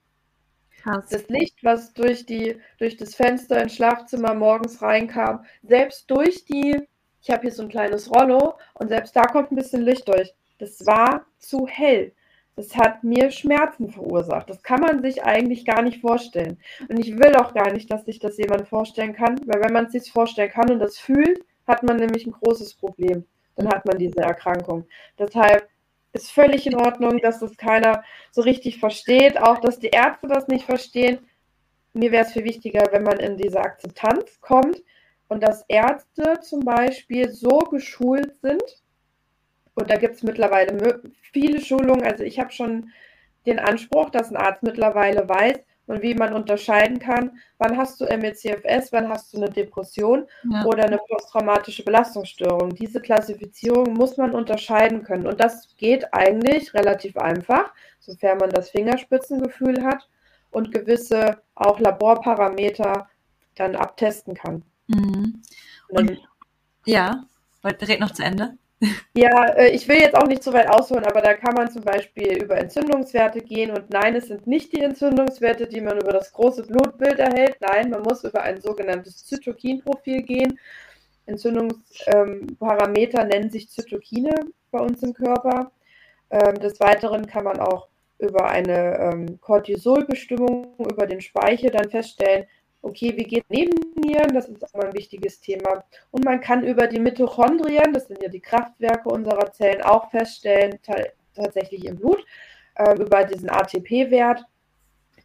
Krass. 0.85 1.09
Das 1.09 1.29
Licht, 1.29 1.65
was 1.65 1.95
durch, 1.95 2.27
die, 2.27 2.61
durch 2.79 2.99
das 2.99 3.15
Fenster 3.15 3.61
ins 3.63 3.75
Schlafzimmer 3.75 4.35
morgens 4.35 4.83
reinkam, 4.83 5.43
selbst 5.63 6.11
durch 6.11 6.45
die, 6.45 6.79
ich 7.23 7.31
habe 7.31 7.43
hier 7.43 7.53
so 7.53 7.63
ein 7.63 7.71
kleines 7.71 8.15
Rollo 8.15 8.59
und 8.75 8.89
selbst 8.89 9.17
da 9.17 9.23
kommt 9.23 9.51
ein 9.51 9.57
bisschen 9.57 9.81
Licht 9.81 10.07
durch. 10.07 10.35
Das 10.59 10.85
war 10.85 11.25
zu 11.39 11.67
hell. 11.67 12.13
Das 12.57 12.77
hat 12.77 13.03
mir 13.03 13.31
Schmerzen 13.31 13.89
verursacht. 13.89 14.51
Das 14.51 14.63
kann 14.63 14.81
man 14.81 15.03
sich 15.03 15.25
eigentlich 15.25 15.65
gar 15.65 15.81
nicht 15.81 16.03
vorstellen. 16.03 16.59
Und 16.89 16.99
ich 16.99 17.19
will 17.19 17.35
auch 17.35 17.55
gar 17.55 17.73
nicht, 17.73 17.91
dass 17.91 18.05
sich 18.05 18.19
das 18.19 18.37
jemand 18.37 18.69
vorstellen 18.69 19.15
kann, 19.15 19.41
weil 19.47 19.63
wenn 19.63 19.73
man 19.73 19.87
es 19.87 19.93
sich 19.93 20.13
vorstellen 20.13 20.51
kann 20.51 20.71
und 20.71 20.81
das 20.81 20.99
fühlt, 20.99 21.41
hat 21.67 21.83
man 21.83 21.97
nämlich 21.97 22.27
ein 22.27 22.33
großes 22.33 22.75
Problem. 22.75 23.25
Dann 23.57 23.69
hat 23.69 23.87
man 23.87 23.97
diese 23.97 24.21
Erkrankung. 24.21 24.85
Deshalb 25.19 25.67
ist 26.15 26.31
völlig 26.31 26.67
in 26.67 26.77
Ordnung, 26.77 27.19
dass 27.19 27.41
das 27.41 27.57
keiner 27.57 28.05
so 28.31 28.43
richtig 28.43 28.79
versteht, 28.79 29.39
auch 29.41 29.59
dass 29.59 29.79
die 29.79 29.89
Ärzte 29.89 30.29
das 30.29 30.49
nicht 30.49 30.65
verstehen. 30.65 31.19
Mir 31.93 32.13
wäre 32.13 32.25
es 32.25 32.33
viel 32.33 32.45
wichtiger, 32.45 32.89
wenn 32.93 33.03
man 33.03 33.19
in 33.19 33.37
diese 33.37 33.61
Akzeptanz 33.61 34.41
kommt 34.41 34.83
und 35.29 35.43
dass 35.43 35.65
Ärzte 35.69 36.41
zum 36.41 36.61
Beispiel 36.61 37.31
so 37.31 37.59
geschult 37.59 38.35
sind, 38.41 38.63
und 39.75 39.91
da 39.91 39.97
gibt 39.97 40.15
es 40.15 40.23
mittlerweile 40.23 41.03
viele 41.33 41.61
Schulungen. 41.61 42.05
Also 42.05 42.23
ich 42.23 42.39
habe 42.39 42.53
schon 42.53 42.93
den 43.45 43.59
Anspruch, 43.59 44.11
dass 44.11 44.31
ein 44.31 44.37
Arzt 44.37 44.63
mittlerweile 44.63 45.29
weiß 45.29 45.59
und 45.87 46.03
wie 46.03 46.15
man 46.15 46.33
unterscheiden 46.33 46.99
kann, 46.99 47.39
wann 47.59 47.77
hast 47.77 48.01
du 48.01 48.07
MECFS, 48.07 48.93
wann 48.93 49.09
hast 49.09 49.33
du 49.33 49.39
eine 49.39 49.51
Depression 49.51 50.27
ja. 50.51 50.65
oder 50.65 50.85
eine 50.85 50.99
posttraumatische 50.99 51.85
Belastungsstörung. 51.85 52.75
Diese 52.75 53.01
Klassifizierung 53.01 53.93
muss 53.93 54.17
man 54.17 54.35
unterscheiden 54.35 55.03
können. 55.05 55.27
Und 55.27 55.41
das 55.41 55.69
geht 55.77 56.13
eigentlich 56.15 56.73
relativ 56.75 57.17
einfach, 57.17 57.73
sofern 58.01 58.39
man 58.39 58.51
das 58.51 58.71
Fingerspitzengefühl 58.71 59.85
hat 59.85 60.09
und 60.51 60.73
gewisse 60.73 61.39
auch 61.55 61.79
Laborparameter 61.81 63.09
dann 63.55 63.77
abtesten 63.77 64.35
kann. 64.35 64.63
Mhm. 64.87 65.43
Und, 65.89 66.19
ja, 66.87 67.25
red 67.63 68.01
noch 68.01 68.13
zu 68.13 68.23
Ende. 68.23 68.57
Ja, 69.17 69.47
äh, 69.55 69.71
ich 69.71 69.89
will 69.89 69.99
jetzt 69.99 70.17
auch 70.17 70.27
nicht 70.27 70.43
zu 70.43 70.53
weit 70.53 70.69
ausholen, 70.69 71.05
aber 71.05 71.21
da 71.21 71.35
kann 71.35 71.55
man 71.55 71.71
zum 71.71 71.83
Beispiel 71.83 72.43
über 72.43 72.57
Entzündungswerte 72.57 73.41
gehen. 73.41 73.71
Und 73.71 73.91
nein, 73.91 74.15
es 74.17 74.29
sind 74.29 74.47
nicht 74.47 74.73
die 74.73 74.81
Entzündungswerte, 74.81 75.67
die 75.67 75.81
man 75.81 75.99
über 76.01 76.13
das 76.13 76.33
große 76.33 76.65
Blutbild 76.65 77.19
erhält. 77.19 77.57
Nein, 77.61 77.91
man 77.91 78.03
muss 78.03 78.25
über 78.25 78.43
ein 78.43 78.61
sogenanntes 78.61 79.25
Zytokinprofil 79.27 80.23
gehen. 80.23 80.59
Entzündungsparameter 81.27 83.23
ähm, 83.23 83.29
nennen 83.29 83.51
sich 83.51 83.71
Zytokine 83.71 84.35
bei 84.71 84.81
uns 84.81 85.03
im 85.03 85.15
Körper. 85.15 85.73
Ähm, 86.31 86.59
des 86.61 86.81
Weiteren 86.81 87.27
kann 87.27 87.45
man 87.45 87.61
auch 87.61 87.89
über 88.19 88.49
eine 88.49 88.99
ähm, 88.99 89.41
Cortisolbestimmung 89.41 90.75
über 90.79 91.07
den 91.07 91.21
Speichel 91.21 91.71
dann 91.71 91.91
feststellen, 91.91 92.47
okay, 92.85 93.17
wie 93.17 93.25
geht 93.25 93.49
Nebennieren? 93.51 94.35
Das 94.35 94.49
ist 94.49 94.63
auch 94.65 94.75
mal 94.75 94.87
ein 94.87 94.95
wichtiges 94.95 95.41
Thema. 95.41 95.85
Und 96.11 96.25
man 96.25 96.41
kann 96.41 96.65
über 96.65 96.87
die 96.87 97.01
Mitochondrien, 97.01 97.93
das 97.93 98.09
sind 98.09 98.23
ja 98.23 98.29
die 98.29 98.41
Kraftwerke 98.41 99.09
unserer 99.09 99.51
Zellen, 99.53 99.83
auch 99.83 100.11
feststellen, 100.11 100.79
tatsächlich 101.35 101.85
im 101.87 101.97
Blut, 101.97 102.25
äh, 102.77 102.97
über 102.97 103.25
diesen 103.25 103.51
ATP-Wert. 103.51 104.45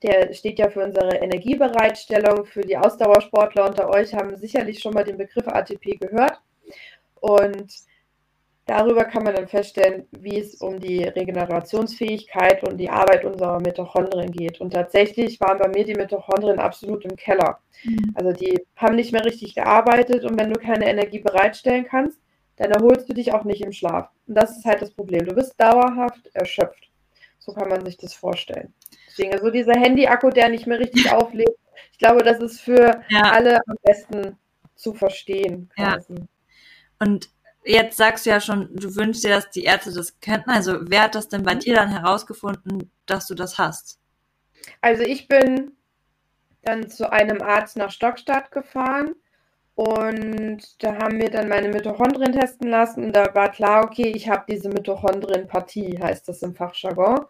Der 0.01 0.33
steht 0.33 0.59
ja 0.59 0.69
für 0.69 0.83
unsere 0.83 1.17
Energiebereitstellung. 1.17 2.45
Für 2.45 2.61
die 2.61 2.77
Ausdauersportler 2.77 3.67
unter 3.67 3.89
euch 3.89 4.13
haben 4.13 4.35
sicherlich 4.37 4.79
schon 4.79 4.93
mal 4.93 5.03
den 5.03 5.17
Begriff 5.17 5.47
ATP 5.47 5.97
gehört. 5.99 6.39
Und 7.19 7.73
Darüber 8.69 9.05
kann 9.05 9.23
man 9.23 9.33
dann 9.33 9.47
feststellen, 9.47 10.05
wie 10.11 10.38
es 10.38 10.61
um 10.61 10.79
die 10.79 11.03
Regenerationsfähigkeit 11.03 12.63
und 12.63 12.77
die 12.77 12.91
Arbeit 12.91 13.25
unserer 13.25 13.59
Mitochondrien 13.59 14.31
geht. 14.31 14.61
Und 14.61 14.73
tatsächlich 14.73 15.41
waren 15.41 15.57
bei 15.57 15.69
mir 15.69 15.83
die 15.85 15.95
Mitochondrien 15.95 16.59
absolut 16.59 17.03
im 17.03 17.15
Keller. 17.15 17.57
Mhm. 17.83 18.13
Also 18.13 18.31
die 18.31 18.63
haben 18.75 18.95
nicht 18.95 19.11
mehr 19.11 19.25
richtig 19.25 19.55
gearbeitet 19.55 20.23
und 20.23 20.39
wenn 20.39 20.53
du 20.53 20.59
keine 20.59 20.88
Energie 20.88 21.17
bereitstellen 21.17 21.88
kannst, 21.89 22.19
dann 22.57 22.69
erholst 22.69 23.09
du 23.09 23.13
dich 23.13 23.33
auch 23.33 23.43
nicht 23.43 23.61
im 23.61 23.71
Schlaf. 23.71 24.11
Und 24.27 24.35
das 24.35 24.55
ist 24.55 24.65
halt 24.65 24.83
das 24.83 24.91
Problem. 24.91 25.25
Du 25.25 25.33
bist 25.33 25.59
dauerhaft 25.59 26.29
erschöpft. 26.35 26.91
So 27.39 27.53
kann 27.53 27.69
man 27.69 27.83
sich 27.83 27.97
das 27.97 28.13
vorstellen. 28.13 28.71
Deswegen, 29.07 29.33
also 29.33 29.49
dieser 29.49 29.73
Handy-Akku, 29.73 30.29
der 30.29 30.49
nicht 30.49 30.67
mehr 30.67 30.77
richtig 30.77 31.11
auflädt, 31.11 31.55
ich 31.91 31.97
glaube, 31.97 32.21
das 32.21 32.39
ist 32.39 32.61
für 32.61 33.01
ja. 33.09 33.31
alle 33.31 33.61
am 33.65 33.77
besten 33.81 34.38
zu 34.75 34.93
verstehen. 34.93 35.71
Quasi. 35.75 36.13
Ja. 36.13 36.25
Und 36.99 37.29
jetzt 37.69 37.97
sagst 37.97 38.25
du 38.25 38.31
ja 38.31 38.41
schon, 38.41 38.75
du 38.75 38.95
wünschst 38.95 39.23
dir, 39.23 39.29
dass 39.29 39.49
die 39.49 39.63
Ärzte 39.63 39.93
das 39.93 40.19
könnten. 40.19 40.49
Also 40.49 40.79
wer 40.81 41.03
hat 41.03 41.15
das 41.15 41.29
denn 41.29 41.43
bei 41.43 41.55
dir 41.55 41.75
dann 41.75 41.89
herausgefunden, 41.89 42.91
dass 43.05 43.27
du 43.27 43.35
das 43.35 43.57
hast? 43.57 43.99
Also 44.81 45.03
ich 45.03 45.27
bin 45.27 45.71
dann 46.63 46.89
zu 46.89 47.11
einem 47.11 47.41
Arzt 47.41 47.77
nach 47.77 47.91
Stockstadt 47.91 48.51
gefahren 48.51 49.15
und 49.75 50.83
da 50.83 50.97
haben 50.97 51.19
wir 51.19 51.29
dann 51.29 51.47
meine 51.47 51.69
Mitochondrien 51.69 52.33
testen 52.33 52.69
lassen 52.69 53.05
und 53.05 53.15
da 53.15 53.33
war 53.33 53.49
klar, 53.49 53.85
okay, 53.85 54.11
ich 54.13 54.29
habe 54.29 54.45
diese 54.49 54.69
Mitochondrienpathie, 54.69 55.99
heißt 56.01 56.27
das 56.27 56.41
im 56.41 56.53
Fachjargon 56.53 57.25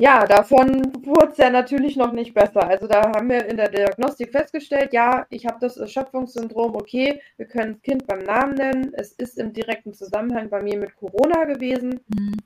ja, 0.00 0.24
davon 0.24 0.94
wurde 1.04 1.32
es 1.32 1.36
ja 1.36 1.50
natürlich 1.50 1.94
noch 1.94 2.12
nicht 2.12 2.32
besser. 2.32 2.66
Also 2.66 2.86
da 2.86 3.12
haben 3.14 3.28
wir 3.28 3.44
in 3.44 3.58
der 3.58 3.68
Diagnostik 3.68 4.32
festgestellt, 4.32 4.94
ja, 4.94 5.26
ich 5.28 5.44
habe 5.44 5.58
das 5.60 5.76
Erschöpfungssyndrom, 5.76 6.74
okay, 6.74 7.20
wir 7.36 7.44
können 7.44 7.74
das 7.74 7.82
Kind 7.82 8.06
beim 8.06 8.20
Namen 8.20 8.54
nennen. 8.54 8.94
Es 8.94 9.12
ist 9.12 9.36
im 9.36 9.52
direkten 9.52 9.92
Zusammenhang 9.92 10.48
bei 10.48 10.62
mir 10.62 10.78
mit 10.78 10.96
Corona 10.96 11.44
gewesen. 11.44 12.00
Mhm. 12.08 12.36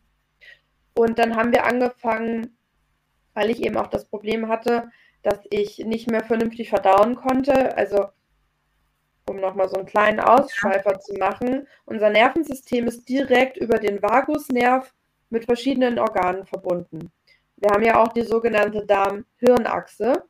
Und 0.95 1.21
dann 1.21 1.37
haben 1.37 1.53
wir 1.53 1.65
angefangen, 1.65 2.57
weil 3.35 3.51
ich 3.51 3.63
eben 3.63 3.77
auch 3.77 3.87
das 3.87 4.05
Problem 4.05 4.49
hatte, 4.49 4.91
dass 5.23 5.39
ich 5.51 5.79
nicht 5.79 6.11
mehr 6.11 6.25
vernünftig 6.25 6.71
verdauen 6.71 7.15
konnte. 7.15 7.77
Also 7.77 8.07
um 9.29 9.37
nochmal 9.37 9.69
so 9.69 9.77
einen 9.77 9.87
kleinen 9.87 10.19
Ausschweifer 10.19 10.99
zu 10.99 11.15
machen, 11.15 11.69
unser 11.85 12.11
Nervensystem 12.11 12.89
ist 12.89 13.09
direkt 13.09 13.57
über 13.59 13.79
den 13.79 14.03
Vagusnerv 14.03 14.93
mit 15.31 15.45
verschiedenen 15.45 16.01
Organen 16.01 16.47
verbunden. 16.47 17.13
Wir 17.57 17.71
haben 17.71 17.85
ja 17.85 18.03
auch 18.03 18.09
die 18.09 18.23
sogenannte 18.23 18.85
Darm-Hirn-Achse. 18.87 20.25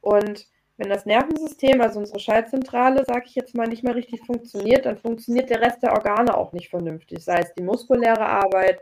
Und 0.00 0.46
wenn 0.76 0.88
das 0.88 1.06
Nervensystem, 1.06 1.80
also 1.80 2.00
unsere 2.00 2.18
Schaltzentrale, 2.18 3.04
sage 3.04 3.24
ich 3.26 3.34
jetzt 3.34 3.54
mal, 3.54 3.68
nicht 3.68 3.84
mehr 3.84 3.94
richtig 3.94 4.22
funktioniert, 4.22 4.86
dann 4.86 4.96
funktioniert 4.96 5.50
der 5.50 5.60
Rest 5.60 5.82
der 5.82 5.92
Organe 5.92 6.36
auch 6.36 6.52
nicht 6.52 6.70
vernünftig. 6.70 7.24
Sei 7.24 7.40
es 7.40 7.54
die 7.54 7.62
muskuläre 7.62 8.26
Arbeit, 8.26 8.80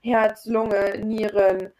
Herz, 0.00 0.46
Lunge, 0.46 0.98
Nieren, 0.98 1.72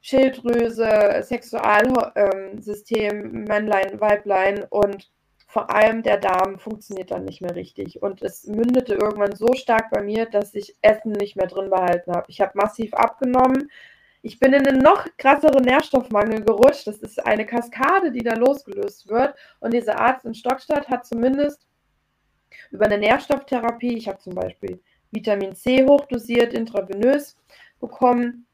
Schilddrüse, 0.00 1.22
Sexualsystem, 1.22 3.44
Männlein, 3.44 4.00
Weiblein 4.00 4.64
und 4.68 5.10
vor 5.46 5.74
allem 5.74 6.02
der 6.02 6.18
Darm 6.18 6.58
funktioniert 6.58 7.10
dann 7.10 7.24
nicht 7.24 7.40
mehr 7.40 7.54
richtig. 7.54 8.02
Und 8.02 8.20
es 8.22 8.46
mündete 8.46 8.94
irgendwann 8.94 9.34
so 9.34 9.54
stark 9.54 9.90
bei 9.90 10.02
mir, 10.02 10.26
dass 10.26 10.54
ich 10.54 10.76
Essen 10.82 11.12
nicht 11.12 11.36
mehr 11.36 11.46
drin 11.46 11.70
behalten 11.70 12.12
habe. 12.12 12.26
Ich 12.28 12.42
habe 12.42 12.52
massiv 12.54 12.92
abgenommen. 12.92 13.70
Ich 14.22 14.38
bin 14.38 14.52
in 14.52 14.66
einen 14.66 14.82
noch 14.82 15.06
krasseren 15.16 15.64
Nährstoffmangel 15.64 16.42
gerutscht. 16.42 16.86
Das 16.86 16.98
ist 16.98 17.24
eine 17.24 17.46
Kaskade, 17.46 18.10
die 18.10 18.22
da 18.22 18.34
losgelöst 18.34 19.08
wird. 19.08 19.34
Und 19.60 19.72
dieser 19.72 20.00
Arzt 20.00 20.24
in 20.24 20.34
Stockstadt 20.34 20.88
hat 20.88 21.06
zumindest 21.06 21.66
über 22.70 22.86
eine 22.86 22.98
Nährstofftherapie, 22.98 23.96
ich 23.96 24.08
habe 24.08 24.18
zum 24.18 24.34
Beispiel 24.34 24.80
Vitamin 25.10 25.54
C 25.54 25.84
hochdosiert, 25.84 26.52
intravenös 26.52 27.36
bekommen. 27.80 28.46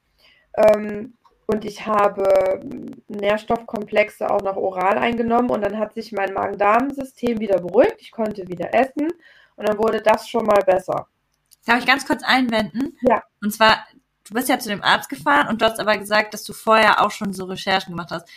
Ähm, 0.56 1.14
und 1.46 1.64
ich 1.64 1.84
habe 1.84 2.60
Nährstoffkomplexe 3.08 4.30
auch 4.30 4.40
noch 4.40 4.56
oral 4.56 4.96
eingenommen 4.96 5.50
und 5.50 5.62
dann 5.62 5.78
hat 5.78 5.92
sich 5.92 6.12
mein 6.12 6.32
Magen-Darm-System 6.32 7.38
wieder 7.38 7.60
beruhigt. 7.60 7.96
Ich 7.98 8.12
konnte 8.12 8.48
wieder 8.48 8.72
essen 8.72 9.08
und 9.56 9.68
dann 9.68 9.78
wurde 9.78 10.00
das 10.00 10.28
schon 10.28 10.46
mal 10.46 10.62
besser. 10.64 11.06
Darf 11.66 11.80
ich 11.80 11.86
ganz 11.86 12.06
kurz 12.06 12.22
einwenden? 12.22 12.96
Ja. 13.02 13.22
Und 13.42 13.52
zwar, 13.52 13.86
du 14.24 14.34
bist 14.34 14.48
ja 14.48 14.58
zu 14.58 14.68
dem 14.68 14.82
Arzt 14.82 15.08
gefahren 15.08 15.48
und 15.48 15.60
du 15.60 15.66
hast 15.66 15.78
aber 15.78 15.96
gesagt, 15.96 16.34
dass 16.34 16.44
du 16.44 16.52
vorher 16.52 17.02
auch 17.02 17.10
schon 17.10 17.32
so 17.32 17.44
Recherchen 17.44 17.92
gemacht 17.92 18.10
hast. 18.10 18.28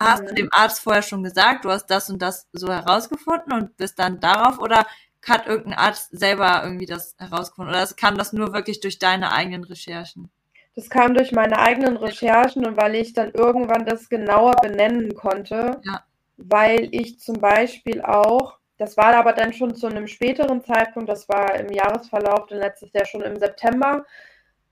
Hast 0.00 0.22
mhm. 0.22 0.26
du 0.26 0.34
dem 0.34 0.48
Arzt 0.52 0.80
vorher 0.80 1.02
schon 1.02 1.22
gesagt, 1.22 1.64
du 1.64 1.70
hast 1.70 1.86
das 1.86 2.10
und 2.10 2.20
das 2.20 2.46
so 2.52 2.68
herausgefunden 2.68 3.52
und 3.52 3.76
bist 3.76 3.98
dann 3.98 4.20
darauf 4.20 4.58
oder 4.58 4.86
hat 5.26 5.46
irgendein 5.46 5.78
Arzt 5.78 6.10
selber 6.16 6.62
irgendwie 6.64 6.86
das 6.86 7.14
herausgefunden 7.18 7.74
oder 7.74 7.86
kam 7.96 8.16
das 8.16 8.32
nur 8.32 8.52
wirklich 8.52 8.80
durch 8.80 8.98
deine 8.98 9.32
eigenen 9.32 9.64
Recherchen? 9.64 10.30
Das 10.74 10.88
kam 10.88 11.14
durch 11.14 11.32
meine 11.32 11.58
eigenen 11.58 11.96
Recherchen 11.96 12.64
und 12.64 12.76
weil 12.76 12.94
ich 12.94 13.12
dann 13.12 13.32
irgendwann 13.32 13.84
das 13.84 14.08
genauer 14.08 14.52
benennen 14.62 15.14
konnte, 15.16 15.80
ja. 15.84 16.04
weil 16.36 16.88
ich 16.92 17.18
zum 17.18 17.40
Beispiel 17.40 18.00
auch, 18.00 18.58
das 18.78 18.96
war 18.96 19.14
aber 19.16 19.32
dann 19.32 19.52
schon 19.52 19.74
zu 19.74 19.88
einem 19.88 20.06
späteren 20.06 20.62
Zeitpunkt, 20.62 21.08
das 21.08 21.28
war 21.28 21.56
im 21.56 21.72
Jahresverlauf, 21.72 22.46
denn 22.46 22.58
letztes 22.58 22.92
Jahr 22.92 23.06
schon 23.06 23.22
im 23.22 23.36
September, 23.36 24.06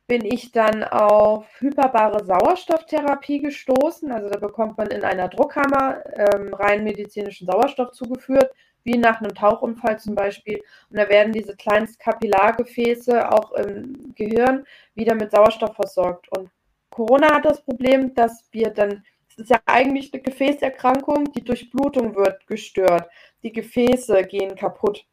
bin 0.07 0.25
ich 0.25 0.53
dann 0.53 0.85
auf 0.85 1.47
hyperbare 1.61 2.25
Sauerstofftherapie 2.25 3.40
gestoßen. 3.40 4.12
Also 4.12 4.29
da 4.29 4.38
bekommt 4.38 4.79
man 4.79 4.88
in 4.88 5.03
einer 5.03 5.29
Druckkammer 5.29 6.03
ähm, 6.14 6.55
rein 6.55 6.85
medizinischen 6.85 7.47
Sauerstoff 7.47 7.92
zugeführt 7.92 8.51
wie 8.85 8.97
nach 8.97 9.21
einem 9.21 9.35
Tauchunfall 9.35 9.99
zum 9.99 10.14
Beispiel. 10.14 10.62
Und 10.90 10.99
da 10.99 11.09
werden 11.09 11.33
diese 11.33 11.57
kleinen 11.57 11.88
Kapillargefäße 11.99 13.33
auch 13.33 13.51
im 13.53 14.14
Gehirn 14.14 14.64
wieder 14.95 15.16
mit 15.16 15.33
Sauerstoff 15.33 15.75
versorgt. 15.75 16.29
Und 16.38 16.51
Corona 16.90 17.35
hat 17.35 17.45
das 17.45 17.62
Problem, 17.62 18.14
dass 18.14 18.49
wir 18.53 18.71
dann, 18.71 19.05
es 19.29 19.38
ist 19.38 19.51
ja 19.51 19.59
eigentlich 19.66 20.12
eine 20.12 20.23
Gefäßerkrankung, 20.23 21.33
die 21.33 21.42
Durchblutung 21.42 22.14
wird 22.14 22.47
gestört. 22.47 23.11
Die 23.42 23.53
Gefäße 23.53 24.23
gehen 24.23 24.55
kaputt. 24.55 25.05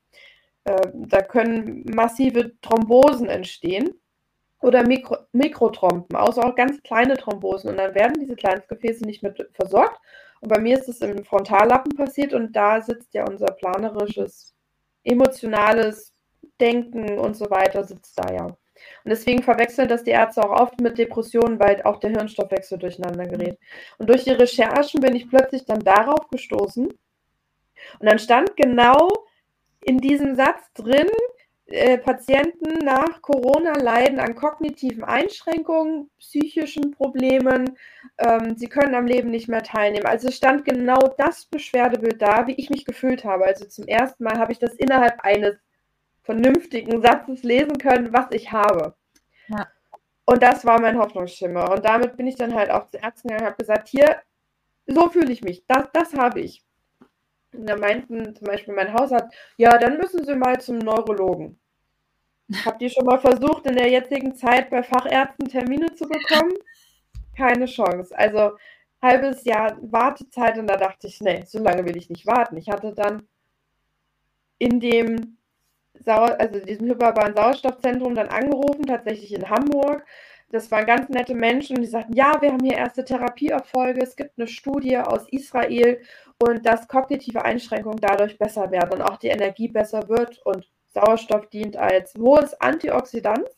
Äh, 0.66 0.78
da 0.94 1.24
können 1.24 1.84
massive 1.96 2.52
Thrombosen 2.62 3.28
entstehen 3.28 4.00
oder 4.64 4.86
Mikro 4.86 5.18
Mikrotrompen, 5.32 6.16
außer 6.16 6.46
auch 6.46 6.56
ganz 6.56 6.82
kleine 6.84 7.16
Thrombosen. 7.16 7.70
Und 7.70 7.78
dann 7.78 7.96
werden 7.96 8.20
diese 8.20 8.36
kleinen 8.36 8.64
Gefäße 8.68 9.06
nicht 9.06 9.22
mehr 9.22 9.36
versorgt 9.54 10.00
und 10.44 10.50
bei 10.50 10.60
mir 10.60 10.78
ist 10.78 10.90
es 10.90 11.00
im 11.00 11.24
Frontallappen 11.24 11.96
passiert 11.96 12.34
und 12.34 12.54
da 12.54 12.82
sitzt 12.82 13.14
ja 13.14 13.26
unser 13.26 13.46
planerisches, 13.46 14.54
emotionales 15.06 16.14
Denken 16.60 17.18
und 17.18 17.38
so 17.38 17.50
weiter, 17.50 17.86
sitzt 17.86 18.20
da 18.20 18.30
ja. 18.34 18.46
Und 18.48 18.58
deswegen 19.06 19.42
verwechseln 19.42 19.88
das 19.88 20.04
die 20.04 20.12
Ärzte 20.12 20.44
auch 20.44 20.60
oft 20.60 20.82
mit 20.82 20.98
Depressionen, 20.98 21.62
weil 21.62 21.82
auch 21.84 21.98
der 22.02 22.10
Hirnstoffwechsel 22.10 22.78
durcheinander 22.78 23.26
gerät. 23.26 23.58
Und 23.98 24.10
durch 24.10 24.26
die 24.26 24.32
Recherchen 24.32 25.00
bin 25.00 25.16
ich 25.16 25.30
plötzlich 25.30 25.64
dann 25.64 25.80
darauf 25.80 26.28
gestoßen. 26.28 26.88
Und 26.88 28.06
dann 28.06 28.20
stand 28.20 28.58
genau 28.58 29.08
in 29.80 30.00
diesem 30.00 30.36
Satz 30.36 30.74
drin, 30.74 31.08
äh, 31.74 31.98
Patienten 31.98 32.86
nach 32.86 33.24
Corona 33.24 33.74
leiden 33.74 34.20
an 34.20 34.36
kognitiven 34.36 35.04
Einschränkungen, 35.04 36.12
psychischen 36.20 36.92
Problemen. 36.92 37.80
Ähm, 38.20 38.56
sie 38.56 38.68
können 38.68 38.94
am 38.94 39.08
Leben 39.08 39.32
nicht 39.32 39.48
mehr 39.48 39.64
teilnehmen. 39.64 40.06
Also 40.06 40.30
stand 40.30 40.66
genau 40.66 41.00
das 41.18 41.46
Beschwerdebild 41.46 42.22
da, 42.22 42.46
wie 42.46 42.54
ich 42.54 42.70
mich 42.70 42.86
gefühlt 42.86 43.26
habe. 43.26 43.46
Also 43.46 43.66
zum 43.66 43.88
ersten 43.88 44.24
Mal 44.24 44.38
habe 44.38 44.52
ich 44.52 44.60
das 44.60 44.76
innerhalb 44.76 45.22
eines 45.26 45.56
vernünftigen 46.22 47.02
Satzes 47.02 47.42
lesen 47.42 47.80
können, 47.80 48.14
was 48.14 48.28
ich 48.30 48.52
habe. 48.52 48.94
Ja. 49.48 49.68
Und 50.26 50.44
das 50.44 50.66
war 50.66 50.80
mein 50.80 51.00
Hoffnungsschimmer. 51.00 51.72
Und 51.72 51.86
damit 51.86 52.18
bin 52.18 52.28
ich 52.28 52.36
dann 52.36 52.54
halt 52.54 52.70
auch 52.70 52.88
zu 52.88 52.98
Ärzten 52.98 53.30
gegangen 53.30 53.48
und 53.48 53.52
habe 53.52 53.58
gesagt, 53.58 53.88
hier, 53.88 54.22
so 54.86 55.10
fühle 55.10 55.32
ich 55.32 55.42
mich. 55.42 55.66
Das, 55.68 55.88
das 55.92 56.14
habe 56.14 56.40
ich. 56.42 56.64
Und 57.52 57.68
da 57.68 57.76
meinten 57.78 58.36
zum 58.36 58.46
Beispiel 58.46 58.76
mein 58.76 58.94
Hausarzt, 58.94 59.36
ja, 59.58 59.76
dann 59.80 59.98
müssen 59.98 60.24
Sie 60.24 60.36
mal 60.36 60.62
zum 60.62 60.78
Neurologen. 60.78 61.60
Habt 62.66 62.82
ihr 62.82 62.90
schon 62.90 63.06
mal 63.06 63.20
versucht, 63.20 63.66
in 63.66 63.76
der 63.76 63.90
jetzigen 63.90 64.36
Zeit 64.36 64.70
bei 64.70 64.84
Fachärzten 64.84 65.48
Termine 65.48 65.94
zu 65.94 66.08
bekommen? 66.08 66.54
Keine 67.36 67.66
Chance. 67.66 68.18
Also 68.18 68.58
halbes 69.02 69.44
Jahr 69.44 69.78
Wartezeit 69.82 70.58
und 70.58 70.68
da 70.68 70.78
dachte 70.78 71.08
ich, 71.08 71.22
nee, 71.22 71.44
so 71.46 71.60
lange 71.60 71.86
will 71.86 71.98
ich 71.98 72.10
nicht 72.10 72.26
warten. 72.26 72.58
Ich 72.58 72.70
hatte 72.70 72.94
dann 72.94 73.28
in 74.58 74.80
dem 74.80 75.38
Sau 76.00 76.24
also 76.24 76.60
diesem 76.60 76.88
hyperbaren 76.88 77.36
Sauerstoffzentrum 77.36 78.16
dann 78.16 78.30
angerufen, 78.30 78.86
tatsächlich 78.86 79.34
in 79.34 79.50
Hamburg. 79.50 80.06
Das 80.50 80.70
waren 80.72 80.86
ganz 80.86 81.10
nette 81.10 81.34
Menschen, 81.34 81.78
die 81.78 81.88
sagten, 81.88 82.14
ja, 82.14 82.40
wir 82.42 82.52
haben 82.52 82.64
hier 82.64 82.78
erste 82.78 83.04
Therapieerfolge, 83.04 84.02
es 84.02 84.16
gibt 84.16 84.38
eine 84.38 84.48
Studie 84.48 84.98
aus 84.98 85.28
Israel 85.30 86.02
und 86.38 86.66
dass 86.66 86.88
kognitive 86.88 87.44
Einschränkungen 87.44 88.00
dadurch 88.00 88.38
besser 88.38 88.70
werden 88.72 88.94
und 88.94 89.02
auch 89.02 89.18
die 89.18 89.30
Energie 89.30 89.68
besser 89.68 90.08
wird 90.10 90.40
und 90.46 90.70
Sauerstoff 90.94 91.48
dient 91.50 91.78
als 91.78 92.14
hohes 92.16 92.60
Antioxidant. 92.62 93.50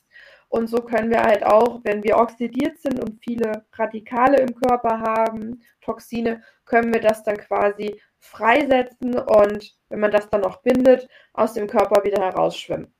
Und 0.48 0.67
so 0.69 0.78
können 0.78 1.10
wir 1.10 1.21
halt 1.21 1.43
auch, 1.43 1.82
wenn 1.84 2.04
wir 2.04 2.17
oxidiert 2.17 2.80
sind 2.80 3.00
und 3.00 3.19
viele 3.24 3.65
Radikale 3.74 4.38
im 4.38 4.56
Körper 4.56 5.00
haben, 5.02 5.62
Toxine, 5.82 6.43
können 6.65 6.93
wir 6.93 7.02
das 7.02 7.24
dann 7.24 7.38
quasi 7.38 8.00
freisetzen 8.19 9.17
und 9.17 9.76
wenn 9.89 10.00
man 10.00 10.12
das 10.12 10.30
dann 10.30 10.41
noch 10.41 10.62
bindet, 10.62 11.10
aus 11.34 11.54
dem 11.54 11.67
Körper 11.67 12.04
wieder 12.04 12.24
herausschwimmen. 12.24 12.93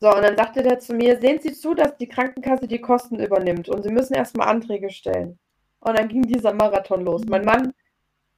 So, 0.00 0.14
und 0.14 0.22
dann 0.22 0.36
sagte 0.36 0.62
der 0.62 0.78
zu 0.78 0.94
mir, 0.94 1.18
sehen 1.20 1.40
Sie 1.40 1.52
zu, 1.52 1.74
dass 1.74 1.96
die 1.96 2.08
Krankenkasse 2.08 2.68
die 2.68 2.80
Kosten 2.80 3.18
übernimmt 3.18 3.68
und 3.68 3.82
Sie 3.82 3.92
müssen 3.92 4.14
erstmal 4.14 4.48
Anträge 4.48 4.90
stellen. 4.90 5.38
Und 5.80 5.98
dann 5.98 6.08
ging 6.08 6.22
dieser 6.22 6.52
Marathon 6.52 7.04
los. 7.04 7.24
Mein 7.26 7.44
Mann 7.44 7.72